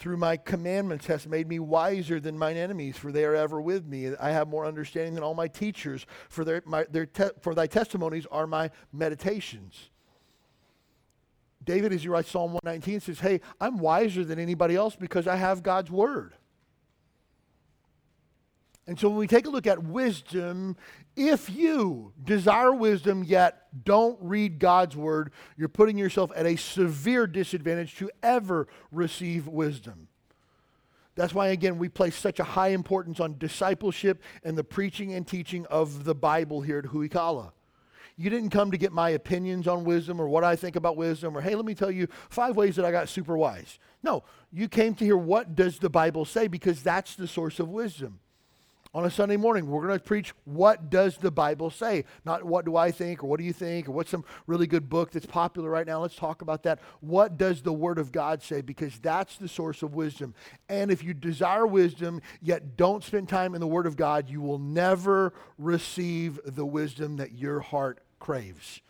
[0.00, 3.86] through my commandments hast made me wiser than mine enemies, for they are ever with
[3.86, 4.10] me.
[4.18, 7.66] I have more understanding than all my teachers, for, their, my, their te- for thy
[7.66, 9.90] testimonies are my meditations.
[11.62, 15.36] David, as you write Psalm 119, says, Hey, I'm wiser than anybody else because I
[15.36, 16.32] have God's word.
[18.90, 20.76] And so when we take a look at wisdom,
[21.14, 27.28] if you desire wisdom yet don't read God's word, you're putting yourself at a severe
[27.28, 30.08] disadvantage to ever receive wisdom.
[31.14, 35.24] That's why, again, we place such a high importance on discipleship and the preaching and
[35.24, 37.52] teaching of the Bible here at Huikala.
[38.16, 41.36] You didn't come to get my opinions on wisdom or what I think about wisdom
[41.38, 43.78] or, hey, let me tell you five ways that I got super wise.
[44.02, 47.68] No, you came to hear what does the Bible say because that's the source of
[47.68, 48.18] wisdom
[48.92, 52.04] on a Sunday morning, we're going to preach what does the Bible say?
[52.24, 54.88] Not what do I think or what do you think or what's some really good
[54.88, 56.00] book that's popular right now.
[56.00, 56.80] Let's talk about that.
[57.00, 58.62] What does the Word of God say?
[58.62, 60.34] Because that's the source of wisdom.
[60.68, 64.40] And if you desire wisdom yet don't spend time in the Word of God, you
[64.40, 68.80] will never receive the wisdom that your heart craves.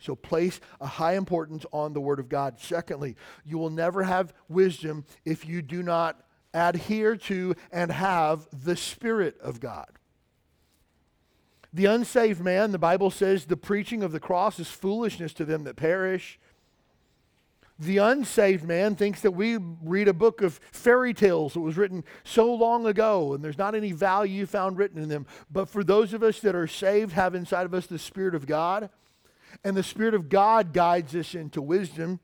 [0.00, 2.58] So place a high importance on the Word of God.
[2.58, 8.76] Secondly, you will never have wisdom if you do not adhere to and have the
[8.76, 9.88] Spirit of God.
[11.72, 15.64] The unsaved man, the Bible says, the preaching of the cross is foolishness to them
[15.64, 16.38] that perish.
[17.78, 22.02] The unsaved man thinks that we read a book of fairy tales that was written
[22.24, 25.26] so long ago and there's not any value found written in them.
[25.50, 28.46] But for those of us that are saved, have inside of us the Spirit of
[28.46, 28.90] God,
[29.62, 32.20] and the Spirit of God guides us into wisdom.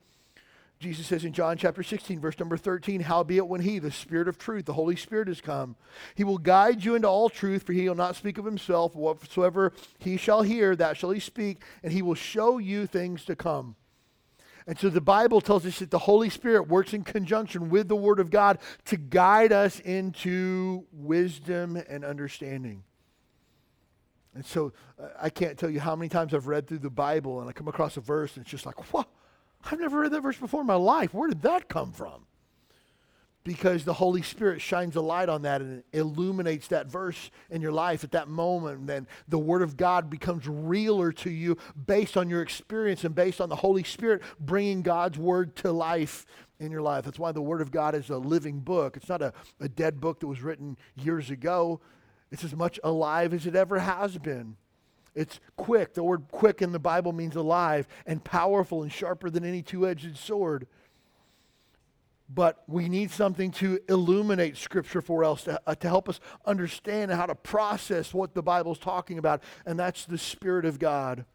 [0.84, 4.36] Jesus says in John chapter 16, verse number 13, Howbeit when he, the Spirit of
[4.36, 5.76] truth, the Holy Spirit is come,
[6.14, 8.94] he will guide you into all truth, for he will not speak of himself.
[8.94, 13.34] Whatsoever he shall hear, that shall he speak, and he will show you things to
[13.34, 13.76] come.
[14.66, 17.96] And so the Bible tells us that the Holy Spirit works in conjunction with the
[17.96, 22.82] Word of God to guide us into wisdom and understanding.
[24.34, 27.40] And so uh, I can't tell you how many times I've read through the Bible
[27.40, 29.08] and I come across a verse and it's just like, what?
[29.70, 31.14] I've never read that verse before in my life.
[31.14, 32.26] Where did that come from?
[33.44, 37.72] Because the Holy Spirit shines a light on that and illuminates that verse in your
[37.72, 38.80] life at that moment.
[38.80, 43.14] And then the Word of God becomes realer to you based on your experience and
[43.14, 46.24] based on the Holy Spirit bringing God's Word to life
[46.58, 47.04] in your life.
[47.04, 48.96] That's why the Word of God is a living book.
[48.96, 51.80] It's not a, a dead book that was written years ago,
[52.30, 54.56] it's as much alive as it ever has been.
[55.14, 55.94] It's quick.
[55.94, 59.86] The word quick in the Bible means alive and powerful and sharper than any two
[59.86, 60.66] edged sword.
[62.28, 67.12] But we need something to illuminate Scripture for us, to, uh, to help us understand
[67.12, 71.26] how to process what the Bible's talking about, and that's the Spirit of God.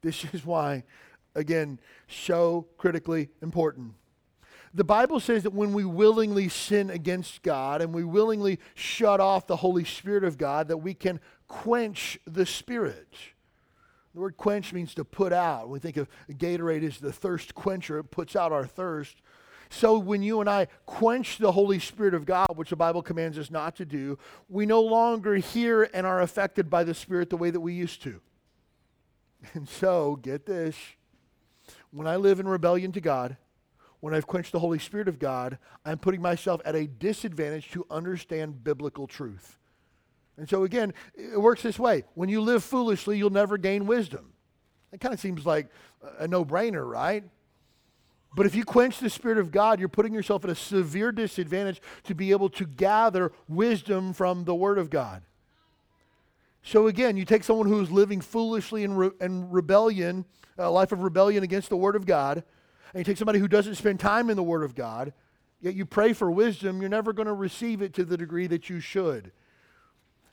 [0.00, 0.84] This is why,
[1.34, 3.94] again, so critically important.
[4.74, 9.46] The Bible says that when we willingly sin against God and we willingly shut off
[9.46, 13.14] the Holy Spirit of God, that we can quench the Spirit.
[14.14, 15.68] The word quench means to put out.
[15.68, 19.16] We think of Gatorade as the thirst quencher, it puts out our thirst.
[19.68, 23.38] So when you and I quench the Holy Spirit of God, which the Bible commands
[23.38, 24.18] us not to do,
[24.50, 28.02] we no longer hear and are affected by the Spirit the way that we used
[28.02, 28.20] to.
[29.54, 30.76] And so, get this
[31.90, 33.36] when I live in rebellion to God,
[34.02, 37.86] when I've quenched the Holy Spirit of God, I'm putting myself at a disadvantage to
[37.88, 39.60] understand biblical truth.
[40.36, 42.02] And so, again, it works this way.
[42.14, 44.32] When you live foolishly, you'll never gain wisdom.
[44.90, 45.68] It kind of seems like
[46.18, 47.22] a no brainer, right?
[48.34, 51.80] But if you quench the Spirit of God, you're putting yourself at a severe disadvantage
[52.02, 55.22] to be able to gather wisdom from the Word of God.
[56.64, 60.24] So again, you take someone who's living foolishly in, re- in rebellion,
[60.58, 62.42] a life of rebellion against the Word of God,
[62.92, 65.12] and you take somebody who doesn't spend time in the Word of God,
[65.60, 68.68] yet you pray for wisdom, you're never going to receive it to the degree that
[68.68, 69.32] you should.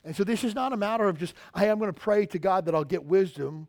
[0.04, 2.38] And so this is not a matter of just, hey, I'm going to pray to
[2.38, 3.68] God that I'll get wisdom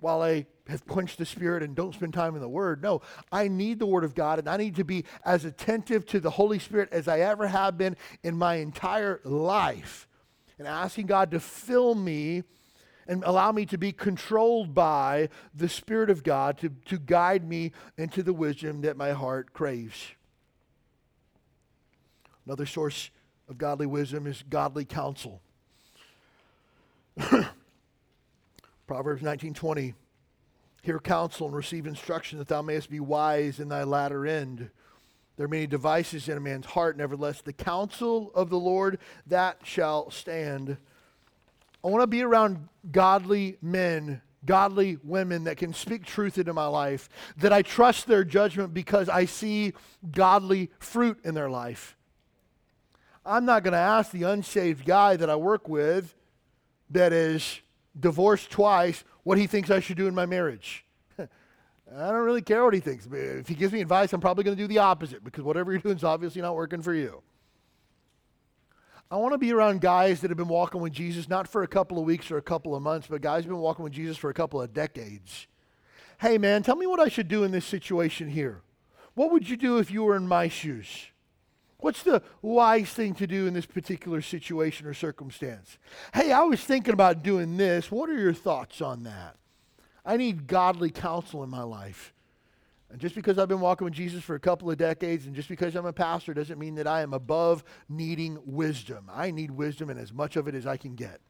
[0.00, 2.82] while I have quenched the spirit and don't spend time in the Word.
[2.82, 6.20] No, I need the Word of God and I need to be as attentive to
[6.20, 10.06] the Holy Spirit as I ever have been in my entire life.
[10.58, 12.42] And asking God to fill me
[13.08, 17.72] and allow me to be controlled by the Spirit of God to, to guide me
[17.96, 20.08] into the wisdom that my heart craves.
[22.46, 23.10] Another source
[23.48, 25.40] of godly wisdom is godly counsel.
[28.86, 29.94] Proverbs 19:20
[30.82, 34.70] Hear counsel and receive instruction that thou mayest be wise in thy latter end.
[35.36, 39.58] There are many devices in a man's heart, nevertheless, the counsel of the Lord that
[39.64, 40.78] shall stand.
[41.84, 46.66] I want to be around godly men, godly women that can speak truth into my
[46.66, 49.74] life, that I trust their judgment because I see
[50.10, 51.96] godly fruit in their life.
[53.24, 56.14] I'm not going to ask the unsaved guy that I work with
[56.90, 57.60] that is
[57.98, 60.84] divorced twice what he thinks I should do in my marriage.
[61.18, 61.26] I
[62.10, 63.06] don't really care what he thinks.
[63.10, 65.80] If he gives me advice, I'm probably going to do the opposite because whatever you're
[65.80, 67.22] doing is obviously not working for you.
[69.10, 71.68] I want to be around guys that have been walking with Jesus not for a
[71.68, 74.18] couple of weeks or a couple of months, but guys who've been walking with Jesus
[74.18, 75.46] for a couple of decades.
[76.20, 78.60] Hey, man, tell me what I should do in this situation here.
[79.14, 81.06] What would you do if you were in my shoes?
[81.78, 85.78] What's the wise thing to do in this particular situation or circumstance?
[86.12, 87.90] Hey, I was thinking about doing this.
[87.90, 89.36] What are your thoughts on that?
[90.04, 92.12] I need godly counsel in my life.
[92.90, 95.48] And just because I've been walking with Jesus for a couple of decades and just
[95.48, 99.10] because I'm a pastor doesn't mean that I am above needing wisdom.
[99.12, 101.20] I need wisdom and as much of it as I can get.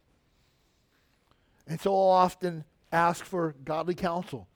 [1.66, 4.46] And so I'll often ask for godly counsel.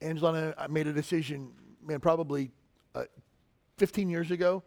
[0.00, 1.50] Angela I made a decision,
[1.84, 2.50] man, probably
[2.94, 3.04] uh,
[3.78, 4.62] 15 years ago.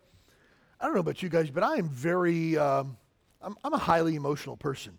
[0.80, 2.98] I don't know about you guys, but I am very, um,
[3.42, 4.98] I'm, I'm, a highly emotional person.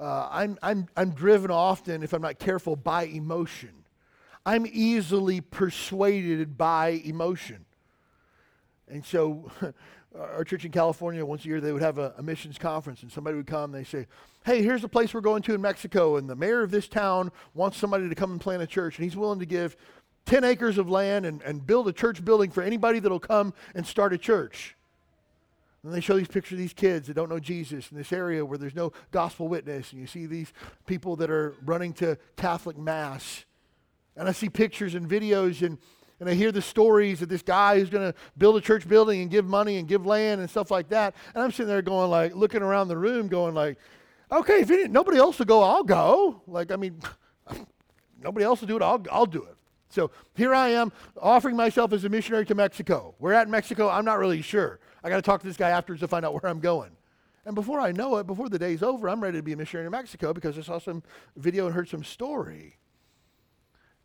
[0.00, 3.79] Uh, I'm, I'm, I'm driven often, if I'm not careful, by emotion.
[4.44, 7.64] I'm easily persuaded by emotion.
[8.88, 9.50] And so,
[10.18, 13.12] our church in California, once a year, they would have a, a, missions conference, and
[13.12, 14.06] somebody would come and they say,
[14.44, 17.30] Hey, here's the place we're going to in Mexico, and the mayor of this town
[17.54, 19.76] wants somebody to come and plant a church, and he's willing to give
[20.26, 23.86] 10 acres of land and, and build a church building for anybody that'll come and
[23.86, 24.76] start a church.
[25.82, 28.44] And they show these pictures of these kids that don't know Jesus in this area
[28.44, 29.92] where there's no gospel witness.
[29.92, 30.52] And you see these
[30.86, 33.44] people that are running to Catholic Mass.
[34.20, 35.78] And I see pictures and videos and,
[36.20, 39.22] and I hear the stories of this guy who's going to build a church building
[39.22, 41.14] and give money and give land and stuff like that.
[41.34, 43.78] And I'm sitting there going like, looking around the room going like,
[44.30, 46.42] okay, if nobody else will go, I'll go.
[46.46, 47.00] Like, I mean,
[48.20, 49.56] nobody else will do it, I'll, I'll do it.
[49.88, 53.14] So here I am offering myself as a missionary to Mexico.
[53.20, 54.80] We're at Mexico, I'm not really sure.
[55.02, 56.90] I got to talk to this guy afterwards to find out where I'm going.
[57.46, 59.86] And before I know it, before the day's over, I'm ready to be a missionary
[59.86, 61.02] in Mexico because I saw some
[61.36, 62.76] video and heard some story.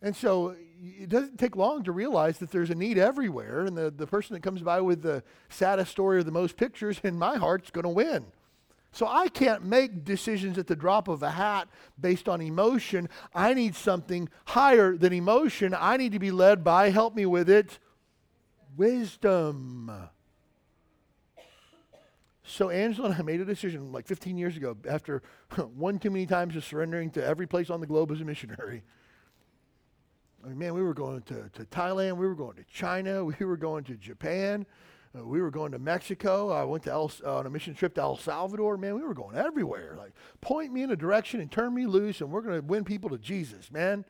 [0.06, 0.54] And so
[1.00, 4.34] it doesn't take long to realize that there's a need everywhere, and the, the person
[4.34, 7.82] that comes by with the saddest story or the most pictures in my heart's going
[7.82, 8.24] to win.
[8.92, 11.66] So I can't make decisions at the drop of a hat
[12.00, 13.08] based on emotion.
[13.34, 15.74] I need something higher than emotion.
[15.76, 17.80] I need to be led by, help me with it,
[18.76, 19.90] wisdom.
[22.44, 25.24] So Angela and I made a decision like 15 years ago after
[25.74, 28.84] one too many times of surrendering to every place on the globe as a missionary.
[30.46, 33.44] I mean, man, we were going to, to Thailand, we were going to China, we
[33.44, 34.64] were going to Japan.
[35.16, 36.50] Uh, we were going to Mexico.
[36.50, 38.76] I went to El, uh, on a mission trip to El Salvador.
[38.76, 39.94] Man, we were going everywhere.
[39.96, 42.84] Like, point me in a direction and turn me loose, and we're going to win
[42.84, 44.04] people to Jesus, man.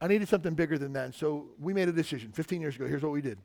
[0.00, 1.04] I needed something bigger than that.
[1.04, 2.86] And so we made a decision 15 years ago.
[2.86, 3.38] Here's what we did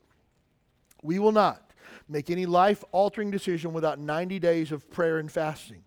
[1.03, 1.73] we will not
[2.09, 5.83] make any life altering decision without 90 days of prayer and fasting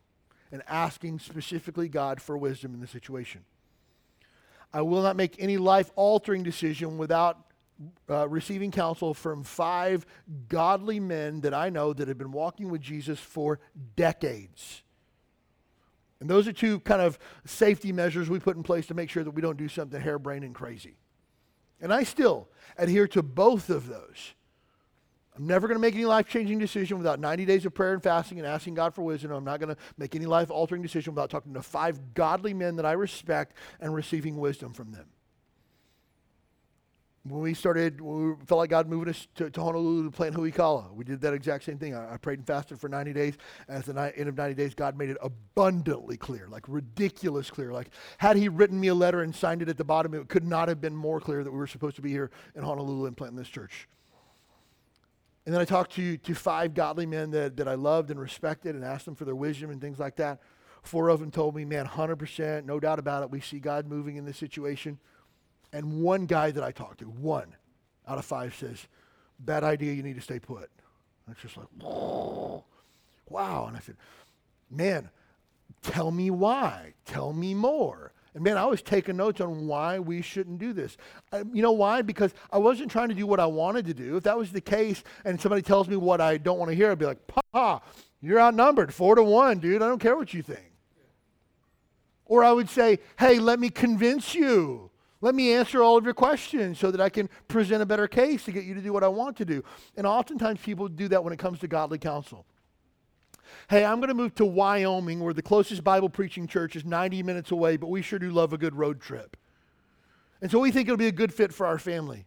[0.53, 3.45] and asking specifically God for wisdom in the situation.
[4.73, 7.39] I will not make any life altering decision without
[8.09, 10.07] uh, receiving counsel from five
[10.49, 13.59] godly men that I know that have been walking with Jesus for
[13.97, 14.83] decades.
[16.21, 19.25] And those are two kind of safety measures we put in place to make sure
[19.25, 20.97] that we don't do something harebrained and crazy.
[21.81, 24.35] And I still adhere to both of those.
[25.41, 28.03] I'm never going to make any life changing decision without 90 days of prayer and
[28.03, 29.31] fasting and asking God for wisdom.
[29.31, 32.77] I'm not going to make any life altering decision without talking to five godly men
[32.77, 35.07] that I respect and receiving wisdom from them
[37.25, 40.35] when we started, when we felt like God moving us to, to Honolulu to plant
[40.35, 41.95] Huikala, we did that exact same thing.
[41.95, 43.35] I, I prayed and fasted for 90 days.
[43.69, 47.51] And at the ni- end of 90 days, God made it abundantly clear, like ridiculous
[47.51, 47.73] clear.
[47.73, 50.47] Like, had He written me a letter and signed it at the bottom, it could
[50.47, 53.17] not have been more clear that we were supposed to be here in Honolulu and
[53.17, 53.87] planting this church.
[55.47, 58.75] And then I talked to, to five godly men that, that I loved and respected
[58.75, 60.41] and asked them for their wisdom and things like that.
[60.83, 64.17] Four of them told me, man, 100%, no doubt about it, we see God moving
[64.17, 64.99] in this situation.
[65.73, 67.55] And one guy that I talked to, one
[68.07, 68.87] out of five says,
[69.39, 70.71] bad idea, you need to stay put.
[71.27, 73.67] And it's just like, wow.
[73.67, 73.97] And I said,
[74.71, 75.11] man,
[75.83, 76.95] tell me why.
[77.05, 78.13] Tell me more.
[78.35, 80.97] And man, I was taking notes on why we shouldn't do this.
[81.33, 82.03] Uh, you know why?
[82.03, 84.17] Because I wasn't trying to do what I wanted to do.
[84.17, 86.93] If that was the case and somebody tells me what I don't want to hear,
[86.93, 87.81] I'd be like, Pa,
[88.21, 89.83] you're outnumbered four to one, dude.
[89.83, 90.73] I don't care what you think.
[92.27, 94.91] Or I would say, hey, let me convince you.
[95.21, 98.45] Let me answer all of your questions so that I can present a better case
[98.45, 99.65] to get you to do what I want to do.
[99.97, 102.47] And oftentimes people do that when it comes to godly counsel.
[103.69, 107.23] Hey, I'm going to move to Wyoming where the closest Bible preaching church is 90
[107.23, 109.37] minutes away, but we sure do love a good road trip.
[110.41, 112.27] And so we think it'll be a good fit for our family.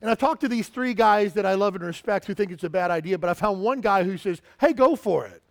[0.00, 2.64] And I've talked to these three guys that I love and respect who think it's
[2.64, 5.42] a bad idea, but I found one guy who says, hey, go for it.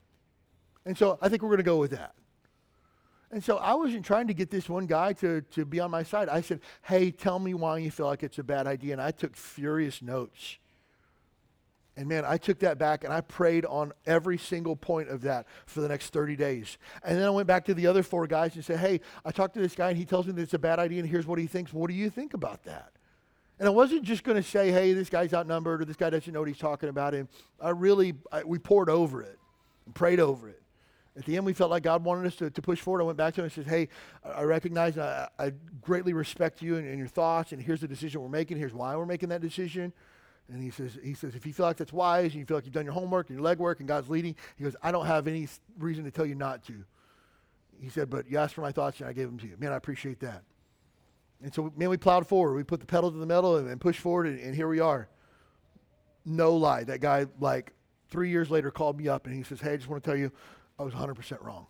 [0.85, 2.13] And so I think we're going to go with that.
[3.31, 6.03] And so I wasn't trying to get this one guy to, to be on my
[6.03, 6.29] side.
[6.29, 8.93] I said, hey, tell me why you feel like it's a bad idea.
[8.93, 10.57] And I took furious notes.
[11.97, 15.47] And man, I took that back and I prayed on every single point of that
[15.65, 16.77] for the next 30 days.
[17.03, 19.53] And then I went back to the other four guys and said, hey, I talked
[19.53, 21.39] to this guy and he tells me that it's a bad idea and here's what
[21.39, 21.71] he thinks.
[21.71, 22.91] What do you think about that?
[23.57, 26.31] And I wasn't just going to say, hey, this guy's outnumbered or this guy doesn't
[26.33, 27.13] know what he's talking about.
[27.13, 27.29] And
[27.61, 29.39] I really, I, we pored over it
[29.85, 30.61] and prayed over it.
[31.17, 33.01] At the end, we felt like God wanted us to, to push forward.
[33.01, 33.87] I went back to him and said, Hey,
[34.25, 38.21] I recognize, I, I greatly respect you and, and, your thoughts, and here's the decision
[38.21, 38.57] we're making.
[38.57, 39.93] Here's why we're making that decision.
[40.51, 42.65] And he says, he says, if you feel like that's wise and you feel like
[42.65, 45.27] you've done your homework and your legwork and God's leading, he goes, I don't have
[45.27, 45.47] any
[45.79, 46.85] reason to tell you not to.
[47.81, 49.55] He said, but you asked for my thoughts and I gave them to you.
[49.57, 50.43] Man, I appreciate that.
[51.43, 52.55] And so, man, we plowed forward.
[52.55, 54.79] We put the pedal to the metal and, and pushed forward, and, and here we
[54.79, 55.09] are.
[56.25, 56.83] No lie.
[56.83, 57.73] That guy, like,
[58.09, 60.17] three years later called me up and he says, Hey, I just want to tell
[60.17, 60.31] you,
[60.79, 61.67] I was 100% wrong.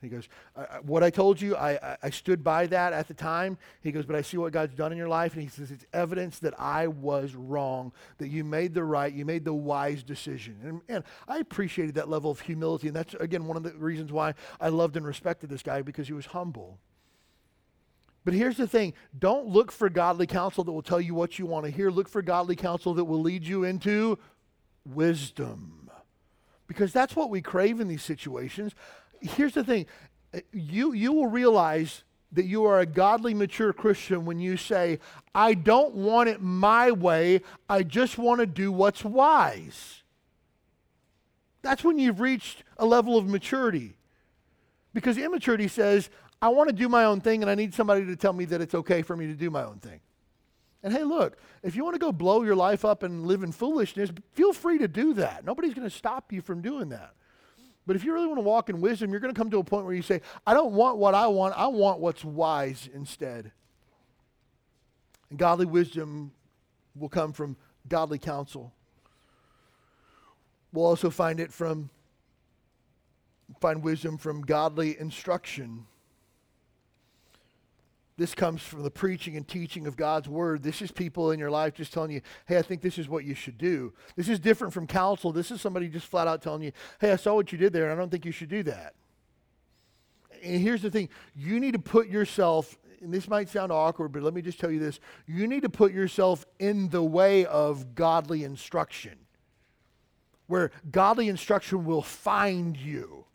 [0.00, 3.58] He goes, I, What I told you, I, I stood by that at the time.
[3.80, 5.34] He goes, But I see what God's done in your life.
[5.34, 9.24] And he says, It's evidence that I was wrong, that you made the right, you
[9.24, 10.56] made the wise decision.
[10.62, 12.88] And, and I appreciated that level of humility.
[12.88, 16.06] And that's, again, one of the reasons why I loved and respected this guy because
[16.06, 16.78] he was humble.
[18.24, 21.46] But here's the thing don't look for godly counsel that will tell you what you
[21.46, 21.90] want to hear.
[21.90, 24.18] Look for godly counsel that will lead you into
[24.84, 25.78] wisdom
[26.68, 28.74] because that's what we crave in these situations.
[29.20, 29.86] Here's the thing
[30.34, 34.98] uh, you, you will realize that you are a godly, mature Christian when you say,
[35.34, 40.02] I don't want it my way, I just want to do what's wise.
[41.62, 43.96] That's when you've reached a level of maturity.
[44.92, 46.10] Because immaturity says,
[46.40, 48.60] I want to do my own thing and I need somebody to tell me that
[48.60, 50.00] it's okay for me to do my own thing.
[50.82, 53.50] And hey, look, if you want to go blow your life up and live in
[53.50, 55.44] foolishness, feel free to do that.
[55.44, 57.14] Nobody's going to stop you from doing that.
[57.88, 59.64] But if you really want to walk in wisdom, you're going to come to a
[59.64, 63.50] point where you say, I don't want what I want, I want what's wise instead.
[65.30, 66.32] And godly wisdom
[66.94, 67.56] will come from
[67.88, 68.74] godly counsel.
[70.70, 71.88] We'll also find it from
[73.58, 75.86] find wisdom from godly instruction.
[78.18, 80.64] This comes from the preaching and teaching of God's word.
[80.64, 83.24] This is people in your life just telling you, hey, I think this is what
[83.24, 83.92] you should do.
[84.16, 85.30] This is different from counsel.
[85.30, 87.84] This is somebody just flat out telling you, hey, I saw what you did there,
[87.84, 88.94] and I don't think you should do that.
[90.42, 94.22] And here's the thing you need to put yourself, and this might sound awkward, but
[94.22, 94.98] let me just tell you this
[95.28, 99.16] you need to put yourself in the way of godly instruction,
[100.48, 103.26] where godly instruction will find you.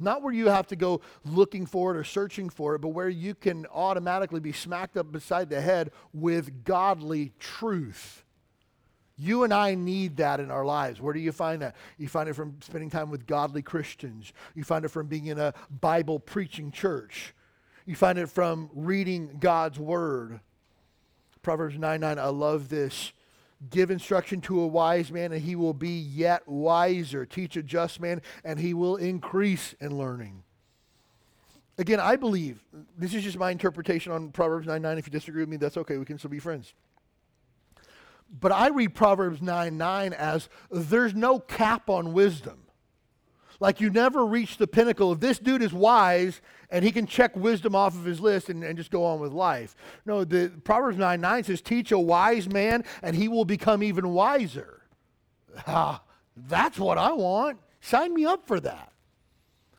[0.00, 3.08] Not where you have to go looking for it or searching for it, but where
[3.08, 8.24] you can automatically be smacked up beside the head with godly truth.
[9.18, 10.98] You and I need that in our lives.
[10.98, 11.76] Where do you find that?
[11.98, 14.32] You find it from spending time with godly Christians.
[14.54, 17.34] You find it from being in a Bible preaching church.
[17.84, 20.40] You find it from reading God's word.
[21.42, 23.12] Proverbs 9 9, I love this.
[23.68, 27.26] Give instruction to a wise man, and he will be yet wiser.
[27.26, 30.44] Teach a just man, and he will increase in learning.
[31.76, 32.62] Again, I believe,
[32.96, 34.98] this is just my interpretation on Proverbs 9 9.
[34.98, 35.98] If you disagree with me, that's okay.
[35.98, 36.72] We can still be friends.
[38.38, 42.64] But I read Proverbs 9 9 as there's no cap on wisdom.
[43.60, 46.40] Like you never reach the pinnacle of this dude is wise
[46.70, 49.32] and he can check wisdom off of his list and, and just go on with
[49.32, 49.76] life.
[50.06, 54.08] No, the Proverbs 9 9 says, Teach a wise man and he will become even
[54.08, 54.76] wiser.
[55.66, 56.00] Ah,
[56.36, 57.58] that's what I want.
[57.80, 58.92] Sign me up for that.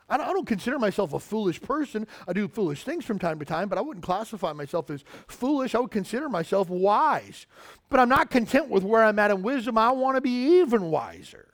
[0.09, 2.05] I don't, I don't consider myself a foolish person.
[2.27, 5.73] I do foolish things from time to time, but I wouldn't classify myself as foolish.
[5.73, 7.47] I would consider myself wise.
[7.89, 9.77] But I'm not content with where I'm at in wisdom.
[9.77, 11.50] I want to be even wiser.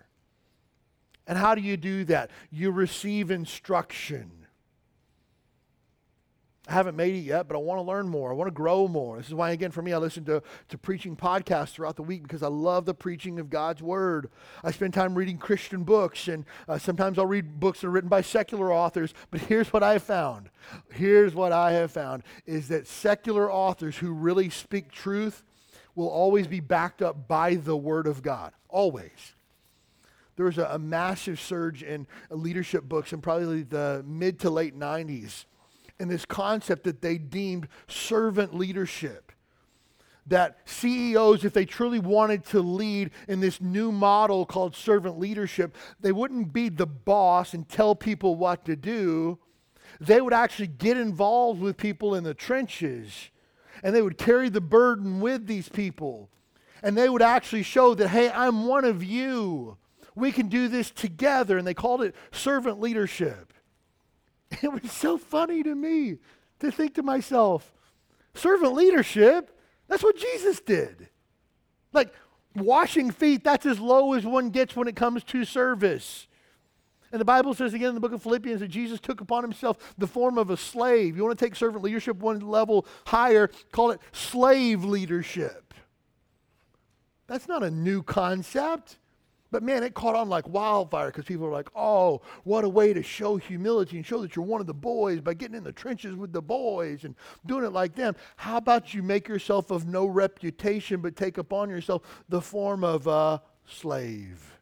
[1.27, 2.31] And how do you do that?
[2.49, 4.31] You receive instruction.
[6.69, 8.29] I haven't made it yet, but I want to learn more.
[8.29, 9.17] I want to grow more.
[9.17, 12.23] This is why, again, for me, I listen to, to preaching podcasts throughout the week
[12.23, 14.29] because I love the preaching of God's Word.
[14.65, 18.09] I spend time reading Christian books, and uh, sometimes I'll read books that are written
[18.09, 19.13] by secular authors.
[19.31, 20.49] But here's what I have found.
[20.91, 25.43] Here's what I have found is that secular authors who really speak truth
[25.95, 28.51] will always be backed up by the Word of God.
[28.67, 29.35] Always
[30.37, 34.77] there was a, a, massive surge in leadership books in probably the mid to late
[34.77, 35.45] 90s
[35.99, 39.31] in this concept that they deemed servant leadership.
[40.27, 45.75] That CEOs, if they truly wanted to lead in this new model called servant leadership,
[45.99, 49.39] they wouldn't be the boss and tell people what to do.
[49.99, 53.31] They would actually get involved with people in the trenches
[53.83, 56.29] and they would carry the burden with these people.
[56.83, 59.77] And they would actually show that, hey, I'm one of you.
[60.17, 61.57] We can do this together.
[61.57, 63.53] And they called it servant leadership.
[64.63, 66.19] It was so funny to me
[66.59, 67.69] to think to myself,
[68.33, 69.51] servant leadership,
[69.89, 71.09] that's what Jesus did.
[71.91, 72.13] Like
[72.55, 76.27] washing feet, that's as low as one gets when it comes to service.
[77.11, 79.93] And the Bible says again in the book of Philippians that Jesus took upon himself
[79.97, 81.17] the form of a slave.
[81.17, 85.73] You want to take servant leadership one level higher, call it slave leadership.
[87.27, 88.97] That's not a new concept.
[89.49, 92.93] But man, it caught on like wildfire because people were like, oh, what a way
[92.93, 95.71] to show humility and show that you're one of the boys by getting in the
[95.71, 98.15] trenches with the boys and doing it like them.
[98.35, 103.07] How about you make yourself of no reputation but take upon yourself the form of
[103.07, 104.59] a slave?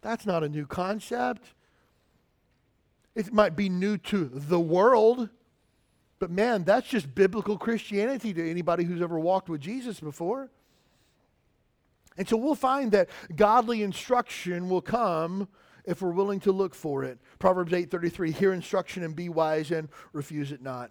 [0.00, 1.54] That's not a new concept.
[3.14, 5.28] It might be new to the world,
[6.18, 10.50] but man, that's just biblical Christianity to anybody who's ever walked with Jesus before.
[12.16, 15.48] And so we'll find that godly instruction will come
[15.84, 17.18] if we're willing to look for it.
[17.38, 20.90] Proverbs 8:33, hear instruction and be wise and refuse it not.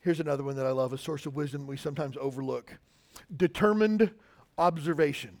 [0.00, 2.78] Here's another one that I love, a source of wisdom we sometimes overlook.
[3.34, 4.10] Determined
[4.58, 5.38] observation.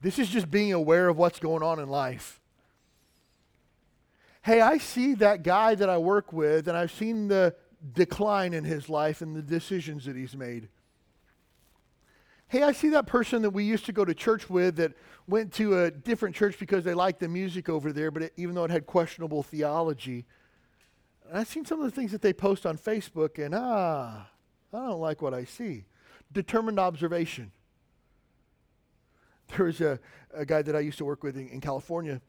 [0.00, 2.40] This is just being aware of what's going on in life.
[4.42, 7.54] Hey, I see that guy that I work with, and I've seen the
[7.92, 10.68] decline in his life and the decisions that he's made.
[12.50, 14.94] Hey, I see that person that we used to go to church with that
[15.26, 18.54] went to a different church because they liked the music over there, but it, even
[18.54, 20.24] though it had questionable theology.
[21.28, 24.30] And I've seen some of the things that they post on Facebook, and ah,
[24.72, 25.84] I don't like what I see.
[26.32, 27.52] Determined observation.
[29.54, 30.00] There was a,
[30.32, 32.20] a guy that I used to work with in, in California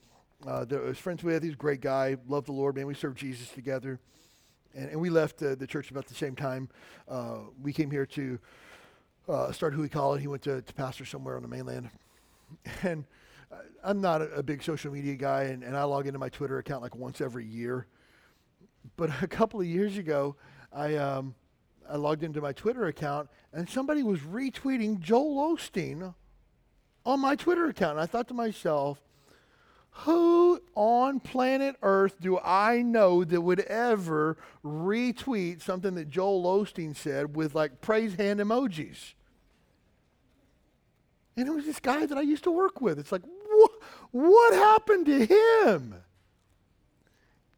[0.46, 1.44] uh, that I was friends with.
[1.44, 2.88] He's a great guy, loved the Lord, man.
[2.88, 4.00] We served Jesus together.
[4.74, 6.68] And, and we left uh, the church about the same time.
[7.08, 8.38] Uh, we came here to
[9.30, 10.20] uh, started Huikala.
[10.20, 11.90] He went to, to pastor somewhere on the mainland.
[12.82, 13.06] And
[13.84, 16.58] I'm not a, a, big social media guy, and, and I log into my Twitter
[16.58, 17.86] account like once every year.
[18.98, 20.36] But a couple of years ago,
[20.74, 21.36] I, um,
[21.88, 26.14] I logged into my Twitter account, and somebody was retweeting Joel Osteen
[27.06, 27.94] on my Twitter account.
[27.94, 29.00] And I thought to myself,
[29.92, 36.96] who on planet Earth do I know that would ever retweet something that Joel Osteen
[36.96, 39.14] said with like praise hand emojis?
[41.40, 43.00] And it was this guy that I used to work with.
[43.00, 43.72] It's like, what,
[44.12, 45.96] what happened to him?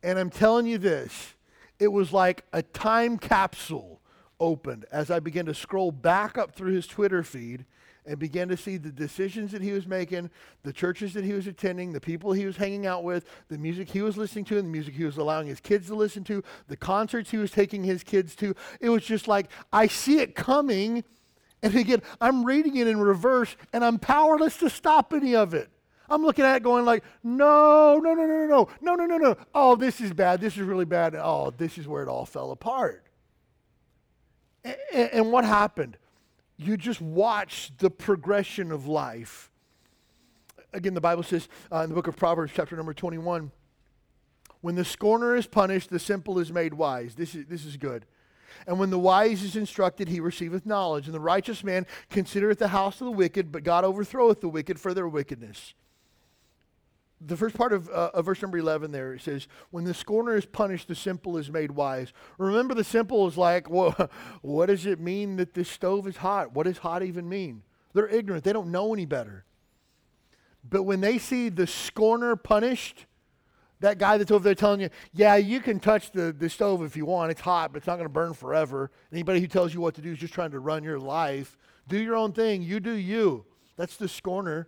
[0.04, 1.34] And I'm telling you this
[1.80, 4.00] it was like a time capsule
[4.40, 7.66] opened as I began to scroll back up through his Twitter feed
[8.06, 10.30] and began to see the decisions that he was making,
[10.62, 13.90] the churches that he was attending, the people he was hanging out with, the music
[13.90, 16.44] he was listening to, and the music he was allowing his kids to listen to,
[16.68, 18.54] the concerts he was taking his kids to.
[18.80, 21.04] It was just like, I see it coming
[21.64, 25.70] and again, I'm reading it in reverse and I'm powerless to stop any of it.
[26.10, 29.18] I'm looking at it going like, no, no, no, no, no, no, no, no, no.
[29.18, 29.38] No.
[29.56, 30.42] Oh, this is bad.
[30.42, 31.16] This is really bad.
[31.16, 33.06] Oh, this is where it all fell apart.
[34.94, 35.98] And, what happened?
[36.58, 39.50] You just watch the progression of life.
[40.74, 43.52] Again, the Bible says uh, in the book of Proverbs, chapter number 21,
[44.60, 47.16] when the scorner is punished, the simple is made wise.
[47.16, 48.06] This is, this is good.
[48.68, 51.06] And when the wise is instructed, he receiveth knowledge.
[51.06, 54.80] And the righteous man considereth the house of the wicked, but God overthroweth the wicked
[54.80, 55.74] for their wickedness.
[57.24, 60.36] The first part of, uh, of verse number 11 there it says, When the scorner
[60.36, 62.14] is punished, the simple is made wise.
[62.40, 64.10] Remember, the simple is like, well,
[64.42, 66.54] what does it mean that this stove is hot?
[66.54, 67.62] What does hot even mean?
[67.94, 69.46] They're ignorant, they don't know any better.
[70.68, 73.06] But when they see the scorner punished,
[73.82, 76.96] That guy that's over there telling you, yeah, you can touch the, the stove if
[76.96, 77.32] you want.
[77.32, 78.92] It's hot, but it's not going to burn forever.
[79.12, 81.58] Anybody who tells you what to do is just trying to run your life.
[81.88, 82.62] Do your own thing.
[82.62, 83.44] You do you.
[83.78, 84.68] That's the scorner.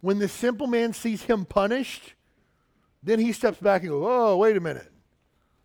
[0.00, 2.14] When the simple man sees him punished,
[3.02, 4.90] then he steps back and goes, oh, wait a minute.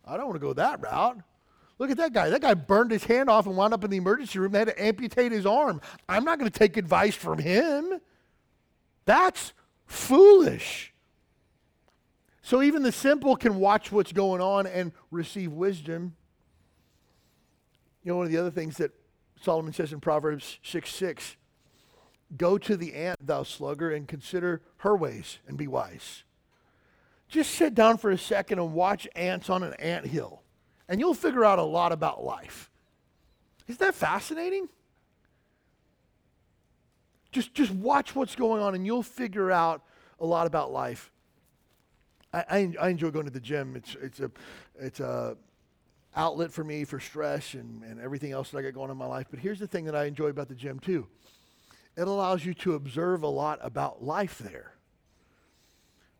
[0.04, 1.18] I don't want to go that route.
[1.78, 2.30] Look at that guy.
[2.30, 4.52] That guy burned his hand off and wound up in the emergency room.
[4.52, 5.80] They had to amputate his arm.
[6.08, 8.00] I'm not going to take advice from him.
[9.04, 9.52] That's
[9.86, 10.92] foolish.
[12.46, 16.14] So even the simple can watch what's going on and receive wisdom.
[18.04, 18.92] You know, one of the other things that
[19.42, 21.36] Solomon says in Proverbs 6 6
[22.36, 26.22] Go to the ant, thou sluggard, and consider her ways and be wise.
[27.26, 30.44] Just sit down for a second and watch ants on an ant hill
[30.88, 32.70] and you'll figure out a lot about life.
[33.66, 34.68] Isn't that fascinating?
[37.32, 39.82] Just, just watch what's going on and you'll figure out
[40.20, 41.10] a lot about life.
[42.32, 43.76] I, I, enjoy going to the gym.
[43.76, 44.30] It's, it's a,
[44.78, 45.36] it's a
[46.14, 48.98] outlet for me for stress and, and everything else that I got going on in
[48.98, 49.26] my life.
[49.30, 51.06] But here's the thing that I enjoy about the gym too.
[51.96, 54.72] It allows you to observe a lot about life there.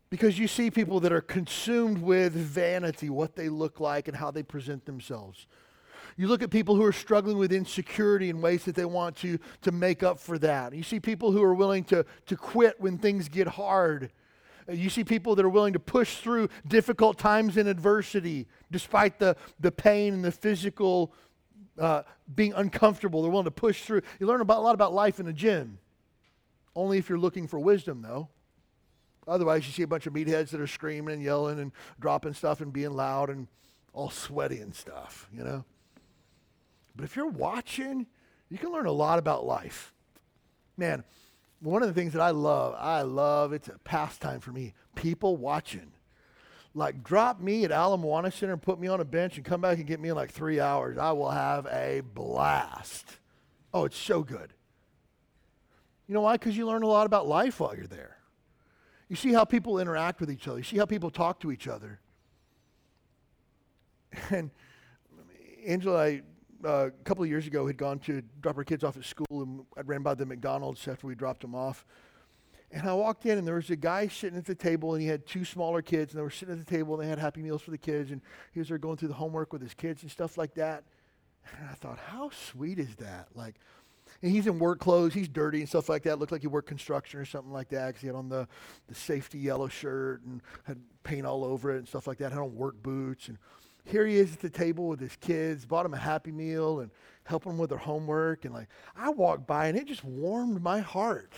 [0.09, 4.31] Because you see people that are consumed with vanity, what they look like and how
[4.31, 5.47] they present themselves.
[6.15, 9.37] You look at people who are struggling with insecurity in ways that they want to,
[9.61, 10.73] to make up for that.
[10.73, 14.11] You see people who are willing to, to quit when things get hard.
[14.69, 19.37] You see people that are willing to push through difficult times in adversity, despite the,
[19.59, 21.13] the pain and the physical
[21.79, 22.03] uh,
[22.35, 23.21] being uncomfortable.
[23.21, 24.01] They're willing to push through.
[24.19, 25.79] You learn about, a lot about life in the gym.
[26.75, 28.29] Only if you're looking for wisdom, though.
[29.27, 32.61] Otherwise, you see a bunch of meatheads that are screaming and yelling and dropping stuff
[32.61, 33.47] and being loud and
[33.93, 35.65] all sweaty and stuff, you know?
[36.95, 38.07] But if you're watching,
[38.49, 39.93] you can learn a lot about life.
[40.77, 41.03] Man,
[41.59, 45.37] one of the things that I love, I love, it's a pastime for me, people
[45.37, 45.91] watching.
[46.73, 49.61] Like, drop me at Ala Moana Center and put me on a bench and come
[49.61, 50.97] back and get me in like three hours.
[50.97, 53.17] I will have a blast.
[53.73, 54.53] Oh, it's so good.
[56.07, 56.33] You know why?
[56.33, 58.17] Because you learn a lot about life while you're there.
[59.09, 60.57] You see how people interact with each other.
[60.57, 61.99] You see how people talk to each other.
[64.31, 64.49] And
[65.65, 66.21] Angela, I,
[66.65, 69.25] uh, a couple of years ago, had gone to drop her kids off at school,
[69.31, 71.85] and I ran by the McDonald's after we dropped them off.
[72.71, 75.07] And I walked in, and there was a guy sitting at the table, and he
[75.07, 77.41] had two smaller kids, and they were sitting at the table, and they had Happy
[77.41, 80.01] Meals for the kids, and he was there going through the homework with his kids
[80.01, 80.83] and stuff like that.
[81.57, 83.27] And I thought, how sweet is that?
[83.33, 83.55] Like,
[84.21, 85.13] and he's in work clothes.
[85.13, 86.19] He's dirty and stuff like that.
[86.19, 88.47] Looked like he worked construction or something like that because he had on the,
[88.87, 92.31] the safety yellow shirt and had paint all over it and stuff like that.
[92.31, 93.27] Had on work boots.
[93.27, 93.37] And
[93.87, 95.65] here he is at the table with his kids.
[95.65, 96.91] Bought him a Happy Meal and
[97.23, 98.45] helping them with their homework.
[98.45, 101.33] And like I walked by and it just warmed my heart.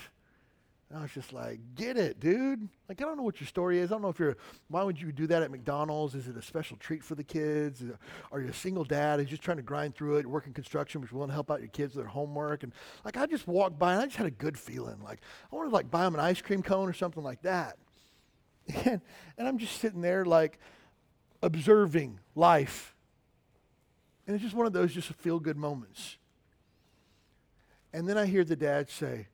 [0.89, 2.67] And I was just like, get it, dude.
[2.87, 3.91] Like, I don't know what your story is.
[3.91, 4.37] I don't know if you're,
[4.69, 6.15] why would you do that at McDonald's?
[6.15, 7.83] Is it a special treat for the kids?
[8.31, 11.11] Are you a single dad who's just trying to grind through it, working construction, but
[11.11, 12.63] you want to help out your kids with their homework?
[12.63, 12.73] And
[13.05, 14.99] like, I just walked by and I just had a good feeling.
[15.03, 15.19] Like,
[15.51, 17.77] I wanted to like buy them an ice cream cone or something like that.
[18.85, 19.01] And,
[19.37, 20.59] and I'm just sitting there like
[21.41, 22.95] observing life.
[24.25, 26.17] And it's just one of those just feel good moments.
[27.93, 29.27] And then I hear the dad say,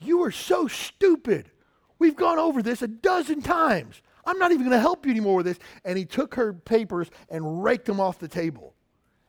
[0.00, 1.50] you are so stupid.
[1.98, 4.02] We've gone over this a dozen times.
[4.26, 5.58] I'm not even going to help you anymore with this.
[5.84, 8.74] And he took her papers and raked them off the table.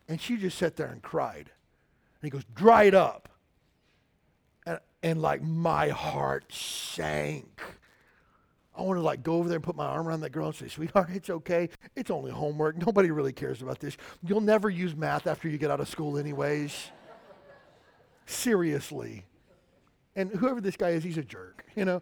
[0.07, 1.49] And she just sat there and cried.
[1.49, 3.29] And he goes, Dry it up.
[4.65, 7.61] And, and like my heart sank.
[8.77, 10.55] I want to like go over there and put my arm around that girl and
[10.55, 11.69] say, sweetheart, it's okay.
[11.95, 12.77] It's only homework.
[12.85, 13.97] Nobody really cares about this.
[14.21, 16.91] You'll never use math after you get out of school, anyways.
[18.25, 19.25] Seriously.
[20.15, 22.01] And whoever this guy is, he's a jerk, you know.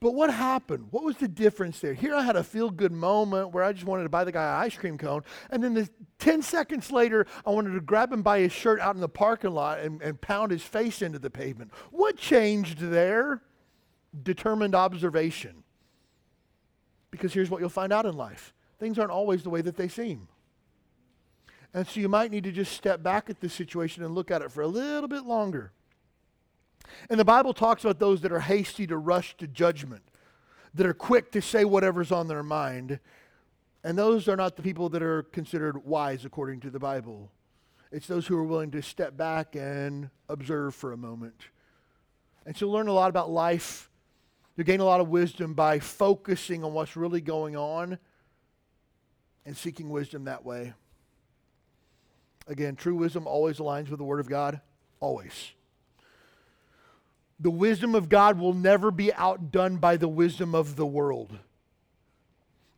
[0.00, 0.88] But what happened?
[0.90, 1.94] What was the difference there?
[1.94, 4.42] Here I had a feel good moment where I just wanted to buy the guy
[4.42, 5.24] an ice cream cone.
[5.50, 8.94] And then the, 10 seconds later, I wanted to grab him by his shirt out
[8.94, 11.72] in the parking lot and, and pound his face into the pavement.
[11.90, 13.42] What changed there?
[14.22, 15.64] Determined observation.
[17.10, 19.88] Because here's what you'll find out in life things aren't always the way that they
[19.88, 20.28] seem.
[21.74, 24.40] And so you might need to just step back at this situation and look at
[24.40, 25.72] it for a little bit longer.
[27.10, 30.02] And the Bible talks about those that are hasty to rush to judgment,
[30.74, 33.00] that are quick to say whatever's on their mind.
[33.84, 37.30] And those are not the people that are considered wise according to the Bible.
[37.92, 41.40] It's those who are willing to step back and observe for a moment.
[42.44, 43.87] And so learn a lot about life.
[44.58, 47.96] You gain a lot of wisdom by focusing on what's really going on
[49.46, 50.74] and seeking wisdom that way.
[52.48, 54.60] Again, true wisdom always aligns with the Word of God.
[54.98, 55.52] Always.
[57.38, 61.38] The wisdom of God will never be outdone by the wisdom of the world.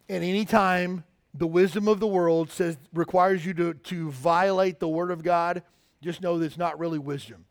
[0.06, 5.10] And anytime the wisdom of the world says requires you to, to violate the word
[5.10, 5.62] of God,
[6.02, 7.46] just know that it's not really wisdom.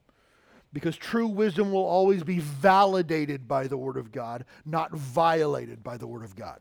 [0.72, 5.98] Because true wisdom will always be validated by the word of God, not violated by
[5.98, 6.60] the word of God.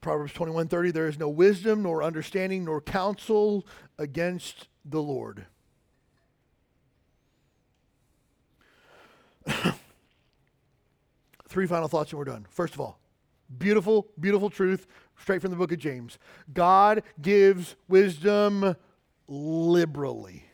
[0.00, 3.66] Proverbs 21:30 there is no wisdom nor understanding nor counsel
[3.98, 5.46] against the Lord.
[11.48, 12.46] Three final thoughts and we're done.
[12.48, 13.00] First of all,
[13.58, 14.86] beautiful, beautiful truth
[15.18, 16.20] straight from the book of James.
[16.52, 18.76] God gives wisdom
[19.28, 20.44] liberally.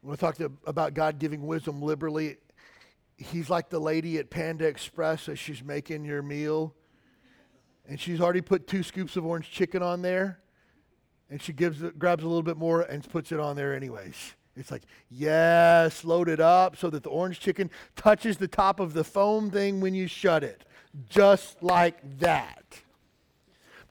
[0.00, 2.36] When I talk to, about God giving wisdom liberally,
[3.16, 6.74] he's like the lady at Panda Express as she's making your meal.
[7.88, 10.38] And she's already put two scoops of orange chicken on there.
[11.30, 14.34] And she gives grabs a little bit more and puts it on there anyways.
[14.56, 18.92] It's like, yes, load it up so that the orange chicken touches the top of
[18.92, 20.64] the foam thing when you shut it.
[21.08, 22.82] Just like that.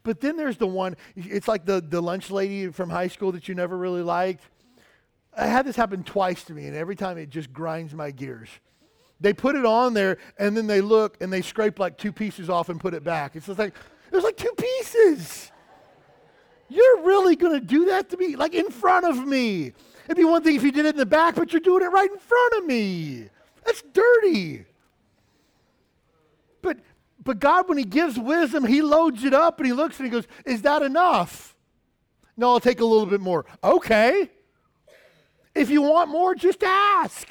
[0.08, 3.50] But then there's the one, it's like the, the lunch lady from high school that
[3.50, 4.42] you never really liked.
[5.36, 8.48] I had this happen twice to me, and every time it just grinds my gears.
[9.20, 12.50] They put it on there, and then they look and they scrape like two pieces
[12.50, 13.36] off and put it back.
[13.36, 13.76] It's just like,
[14.10, 15.52] there's like two pieces.
[16.70, 18.38] You're really going to do that to me?
[18.38, 19.74] Like in front of me.
[20.06, 21.88] It'd be one thing if you did it in the back, but you're doing it
[21.90, 23.28] right in front of me.
[23.66, 24.64] That's dirty.
[27.28, 30.10] But God, when He gives wisdom, He loads it up and He looks and He
[30.10, 31.58] goes, Is that enough?
[32.38, 33.46] No, I'll take a little bit more.
[33.62, 34.32] Okay.
[35.54, 37.28] If you want more, just ask.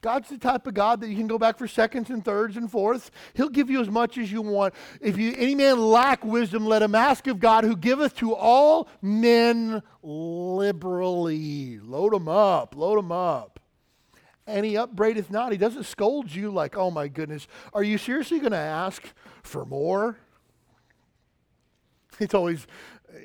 [0.00, 2.70] God's the type of God that you can go back for seconds and thirds and
[2.70, 3.10] fourths.
[3.34, 4.72] He'll give you as much as you want.
[5.02, 8.88] If you, any man lack wisdom, let him ask of God, who giveth to all
[9.02, 11.78] men liberally.
[11.80, 13.60] Load him up, load him up.
[14.46, 15.52] And he upbraideth not.
[15.52, 19.02] He doesn't scold you like, oh my goodness, are you seriously going to ask
[19.42, 20.18] for more?
[22.18, 22.66] It's always,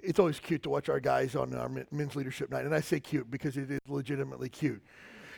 [0.03, 2.65] it's always cute to watch our guys on our men's leadership night.
[2.65, 4.81] And I say cute because it is legitimately cute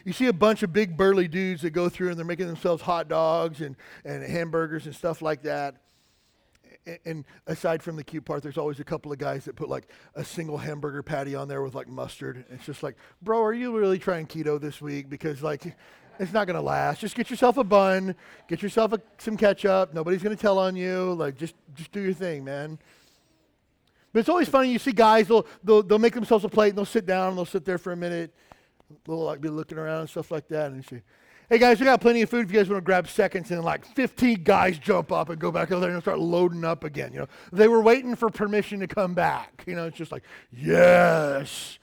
[0.06, 2.82] you see a bunch of big burly dudes that go through and they're making themselves
[2.82, 5.76] hot dogs and, and hamburgers and stuff like that.
[7.06, 9.88] And, aside from the cute part, there's always a couple of guys that put like
[10.16, 12.46] a single hamburger patty on there with like mustard.
[12.50, 15.10] It's just like, bro, are you really trying keto this week?
[15.10, 15.76] Because like,
[16.20, 17.00] it's not to last.
[17.00, 18.16] Just get yourself a bun,
[18.48, 19.94] get yourself a, some ketchup.
[19.94, 21.14] Nobody's to tell on you.
[21.14, 22.78] Like, just just do your thing, man.
[24.12, 24.72] But it's always funny.
[24.72, 27.38] You see guys, they'll, they'll, they'll make themselves a plate and they'll sit down and
[27.38, 28.32] they'll sit there for a minute
[29.06, 31.04] they'll like be looking around and stuff like that, and you say,
[31.50, 33.64] "Hey guys, we got plenty of food if you guys want to grab seconds." And
[33.64, 37.14] like 15 guys jump up and go back over there and start loading up again.
[37.14, 39.64] You know, they were waiting for permission to come back.
[39.68, 41.80] You know, it's just like, yes,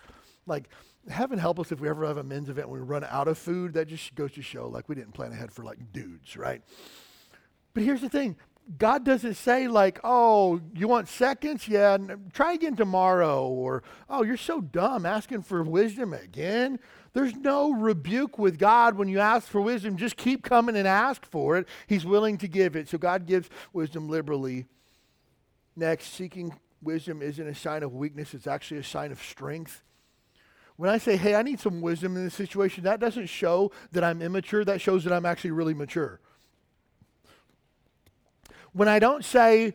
[0.46, 0.68] like.
[1.08, 3.38] Heaven help us if we ever have a men's event when we run out of
[3.38, 3.72] food.
[3.72, 6.62] That just goes to show like we didn't plan ahead for like dudes, right?
[7.72, 8.36] But here's the thing
[8.78, 11.66] God doesn't say, like, oh, you want seconds?
[11.66, 11.98] Yeah,
[12.32, 13.46] try again tomorrow.
[13.48, 16.78] Or, oh, you're so dumb asking for wisdom again.
[17.12, 19.96] There's no rebuke with God when you ask for wisdom.
[19.96, 21.66] Just keep coming and ask for it.
[21.88, 22.88] He's willing to give it.
[22.88, 24.66] So God gives wisdom liberally.
[25.74, 29.82] Next, seeking wisdom isn't a sign of weakness, it's actually a sign of strength.
[30.76, 34.02] When I say, hey, I need some wisdom in this situation, that doesn't show that
[34.02, 34.64] I'm immature.
[34.64, 36.20] That shows that I'm actually really mature.
[38.72, 39.74] When I don't say,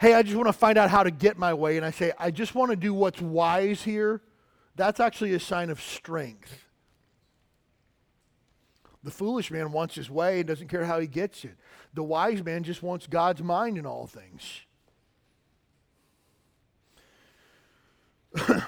[0.00, 2.12] hey, I just want to find out how to get my way, and I say,
[2.18, 4.20] I just want to do what's wise here,
[4.74, 6.66] that's actually a sign of strength.
[9.04, 11.56] The foolish man wants his way and doesn't care how he gets it.
[11.94, 14.62] The wise man just wants God's mind in all things.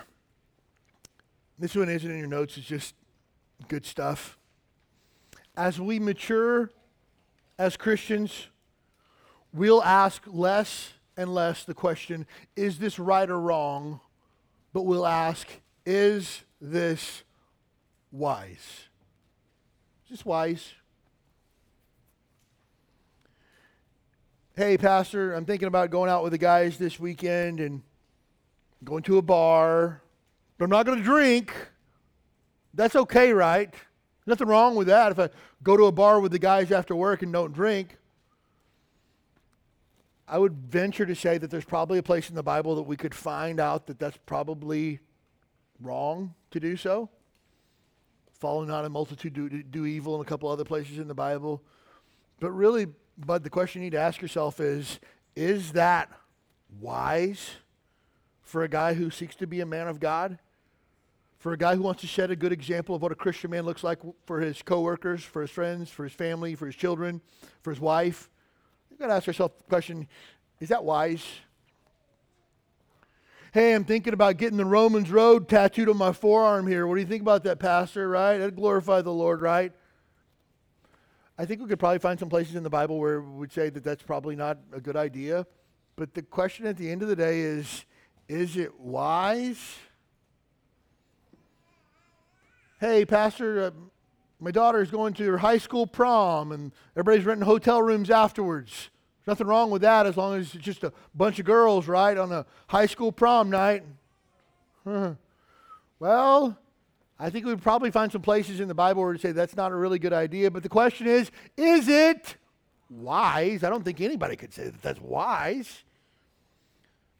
[1.58, 2.94] this one isn't in your notes, it's just
[3.68, 4.36] good stuff.
[5.56, 6.70] As we mature
[7.58, 8.48] as Christians,
[9.54, 12.26] we'll ask less and less the question,
[12.56, 14.00] is this right or wrong?
[14.72, 15.48] But we'll ask,
[15.86, 17.22] is this
[18.10, 18.88] wise?
[20.04, 20.72] Is this wise?
[24.56, 27.82] Hey, Pastor, I'm thinking about going out with the guys this weekend and
[28.82, 30.02] going to a bar,
[30.58, 31.54] but I'm not going to drink.
[32.72, 33.72] That's okay, right?
[34.26, 35.28] Nothing wrong with that if I
[35.62, 37.98] go to a bar with the guys after work and don't drink.
[40.26, 42.96] I would venture to say that there's probably a place in the Bible that we
[42.96, 45.00] could find out that that's probably
[45.80, 47.10] wrong to do so.
[48.32, 51.62] Follow not a multitude do, do evil, and a couple other places in the Bible.
[52.40, 52.86] But really,
[53.18, 54.98] Bud, the question you need to ask yourself is
[55.36, 56.10] is that
[56.80, 57.50] wise
[58.42, 60.38] for a guy who seeks to be a man of God?
[61.44, 63.66] for a guy who wants to set a good example of what a Christian man
[63.66, 67.20] looks like for his coworkers, for his friends, for his family, for his children,
[67.60, 68.30] for his wife.
[69.04, 70.08] Got to ask yourself the question
[70.60, 71.22] is that wise?
[73.52, 76.86] Hey, I'm thinking about getting the Romans Road tattooed on my forearm here.
[76.86, 78.08] What do you think about that, Pastor?
[78.08, 78.38] Right?
[78.38, 79.72] That'd glorify the Lord, right?
[81.36, 83.68] I think we could probably find some places in the Bible where we would say
[83.68, 85.46] that that's probably not a good idea.
[85.96, 87.84] But the question at the end of the day is
[88.26, 89.76] is it wise?
[92.80, 93.70] Hey, Pastor, uh,
[94.40, 98.88] my daughter is going to her high school prom and everybody's renting hotel rooms afterwards.
[99.26, 102.30] Nothing wrong with that as long as it's just a bunch of girls, right, on
[102.30, 103.82] a high school prom night.
[105.98, 106.58] well,
[107.18, 109.72] I think we'd probably find some places in the Bible where to say that's not
[109.72, 110.50] a really good idea.
[110.50, 112.36] But the question is, is it
[112.90, 113.64] wise?
[113.64, 115.84] I don't think anybody could say that that's wise.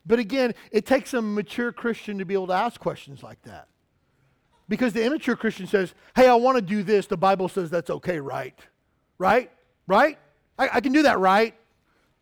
[0.04, 3.68] But again, it takes a mature Christian to be able to ask questions like that.
[4.68, 7.06] Because the immature Christian says, hey, I want to do this.
[7.06, 8.58] The Bible says that's okay, right?
[9.18, 9.50] Right?
[9.86, 10.18] Right?
[10.58, 11.54] I, I can do that, right?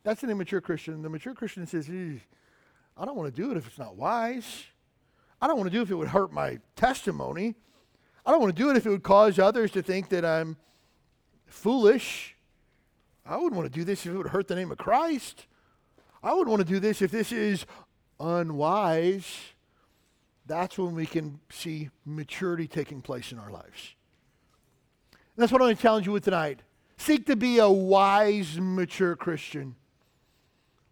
[0.04, 1.02] That's an immature Christian.
[1.02, 4.64] The mature Christian says, I don't want to do it if it's not wise.
[5.40, 7.54] I don't want to do it if it would hurt my testimony.
[8.24, 10.56] I don't want to do it if it would cause others to think that I'm
[11.46, 12.36] foolish.
[13.26, 15.46] I wouldn't want to do this if it would hurt the name of Christ.
[16.22, 17.66] I wouldn't want to do this if this is
[18.20, 19.38] unwise.
[20.46, 23.94] That's when we can see maturity taking place in our lives.
[25.12, 26.60] And that's what I'm going to challenge you with tonight.
[26.96, 29.76] Seek to be a wise, mature Christian.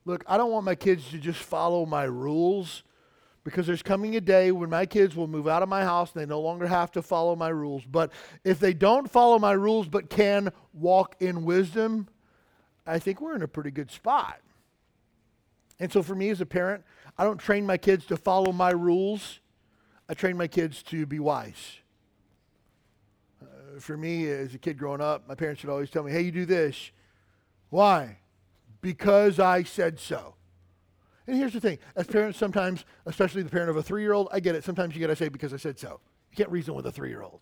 [0.04, 2.82] Look, I don't want my kids to just follow my rules
[3.44, 6.22] because there's coming a day when my kids will move out of my house and
[6.22, 7.84] they no longer have to follow my rules.
[7.84, 8.12] But
[8.44, 12.08] if they don't follow my rules but can walk in wisdom,
[12.86, 14.40] I think we're in a pretty good spot.
[15.78, 16.84] And so for me as a parent,
[17.16, 19.40] I don't train my kids to follow my rules.
[20.08, 21.78] I train my kids to be wise.
[23.40, 26.22] Uh, for me as a kid growing up, my parents would always tell me, "Hey,
[26.22, 26.90] you do this."
[27.70, 28.18] Why?
[28.80, 30.34] Because I said so.
[31.26, 34.28] And here's the thing as parents, sometimes, especially the parent of a three year old,
[34.32, 34.64] I get it.
[34.64, 36.00] Sometimes you got to say, because I said so.
[36.30, 37.40] You can't reason with a three year old.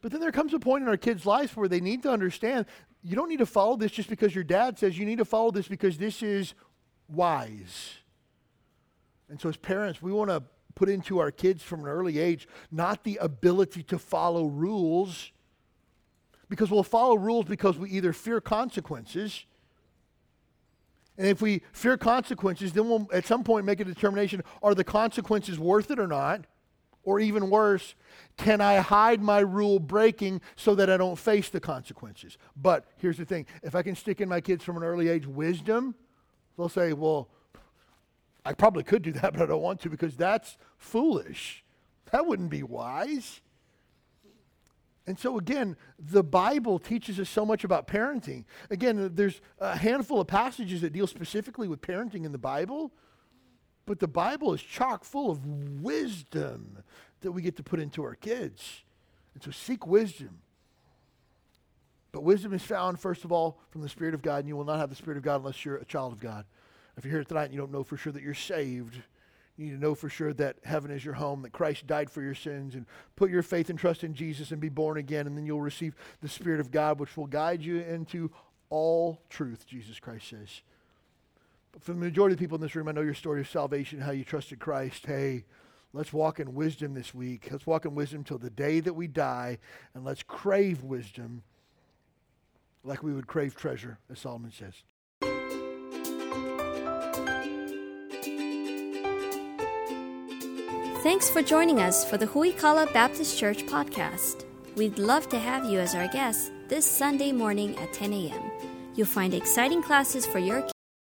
[0.00, 2.66] But then there comes a point in our kids' lives where they need to understand
[3.04, 5.50] you don't need to follow this just because your dad says you need to follow
[5.50, 6.54] this because this is
[7.08, 7.94] wise.
[9.28, 10.42] And so, as parents, we want to
[10.74, 15.32] put into our kids from an early age not the ability to follow rules,
[16.48, 19.46] because we'll follow rules because we either fear consequences
[21.18, 24.84] and if we fear consequences, then we'll at some point make a determination are the
[24.84, 26.46] consequences worth it or not?
[27.04, 27.96] Or even worse,
[28.36, 32.38] can I hide my rule breaking so that I don't face the consequences?
[32.56, 35.26] But here's the thing if I can stick in my kids from an early age
[35.26, 35.96] wisdom,
[36.56, 37.28] they'll say, well,
[38.44, 41.64] I probably could do that, but I don't want to because that's foolish.
[42.12, 43.40] That wouldn't be wise.
[45.06, 48.44] And so, again, the Bible teaches us so much about parenting.
[48.70, 52.92] Again, uh, there's a handful of passages that deal specifically with parenting in the Bible,
[53.84, 56.78] but the Bible is chock full of wisdom
[57.20, 58.84] that we get to put into our kids.
[59.34, 60.38] And so, seek wisdom.
[62.12, 64.66] But wisdom is found, first of all, from the Spirit of God, and you will
[64.66, 66.44] not have the Spirit of God unless you're a child of God.
[66.96, 69.00] If you're here tonight and you don't know for sure that you're saved,
[69.56, 72.22] you need to know for sure that heaven is your home, that Christ died for
[72.22, 72.86] your sins, and
[73.16, 75.94] put your faith and trust in Jesus and be born again, and then you'll receive
[76.20, 78.30] the Spirit of God, which will guide you into
[78.70, 80.62] all truth, Jesus Christ says.
[81.72, 84.00] But for the majority of people in this room, I know your story of salvation,
[84.00, 85.06] how you trusted Christ.
[85.06, 85.44] Hey,
[85.92, 87.48] let's walk in wisdom this week.
[87.50, 89.58] Let's walk in wisdom till the day that we die,
[89.94, 91.42] and let's crave wisdom
[92.84, 94.82] like we would crave treasure, as Solomon says.
[101.02, 104.44] Thanks for joining us for the Huikala Baptist Church podcast.
[104.76, 108.52] We'd love to have you as our guest this Sunday morning at 10 a.m.
[108.94, 110.64] You'll find exciting classes for your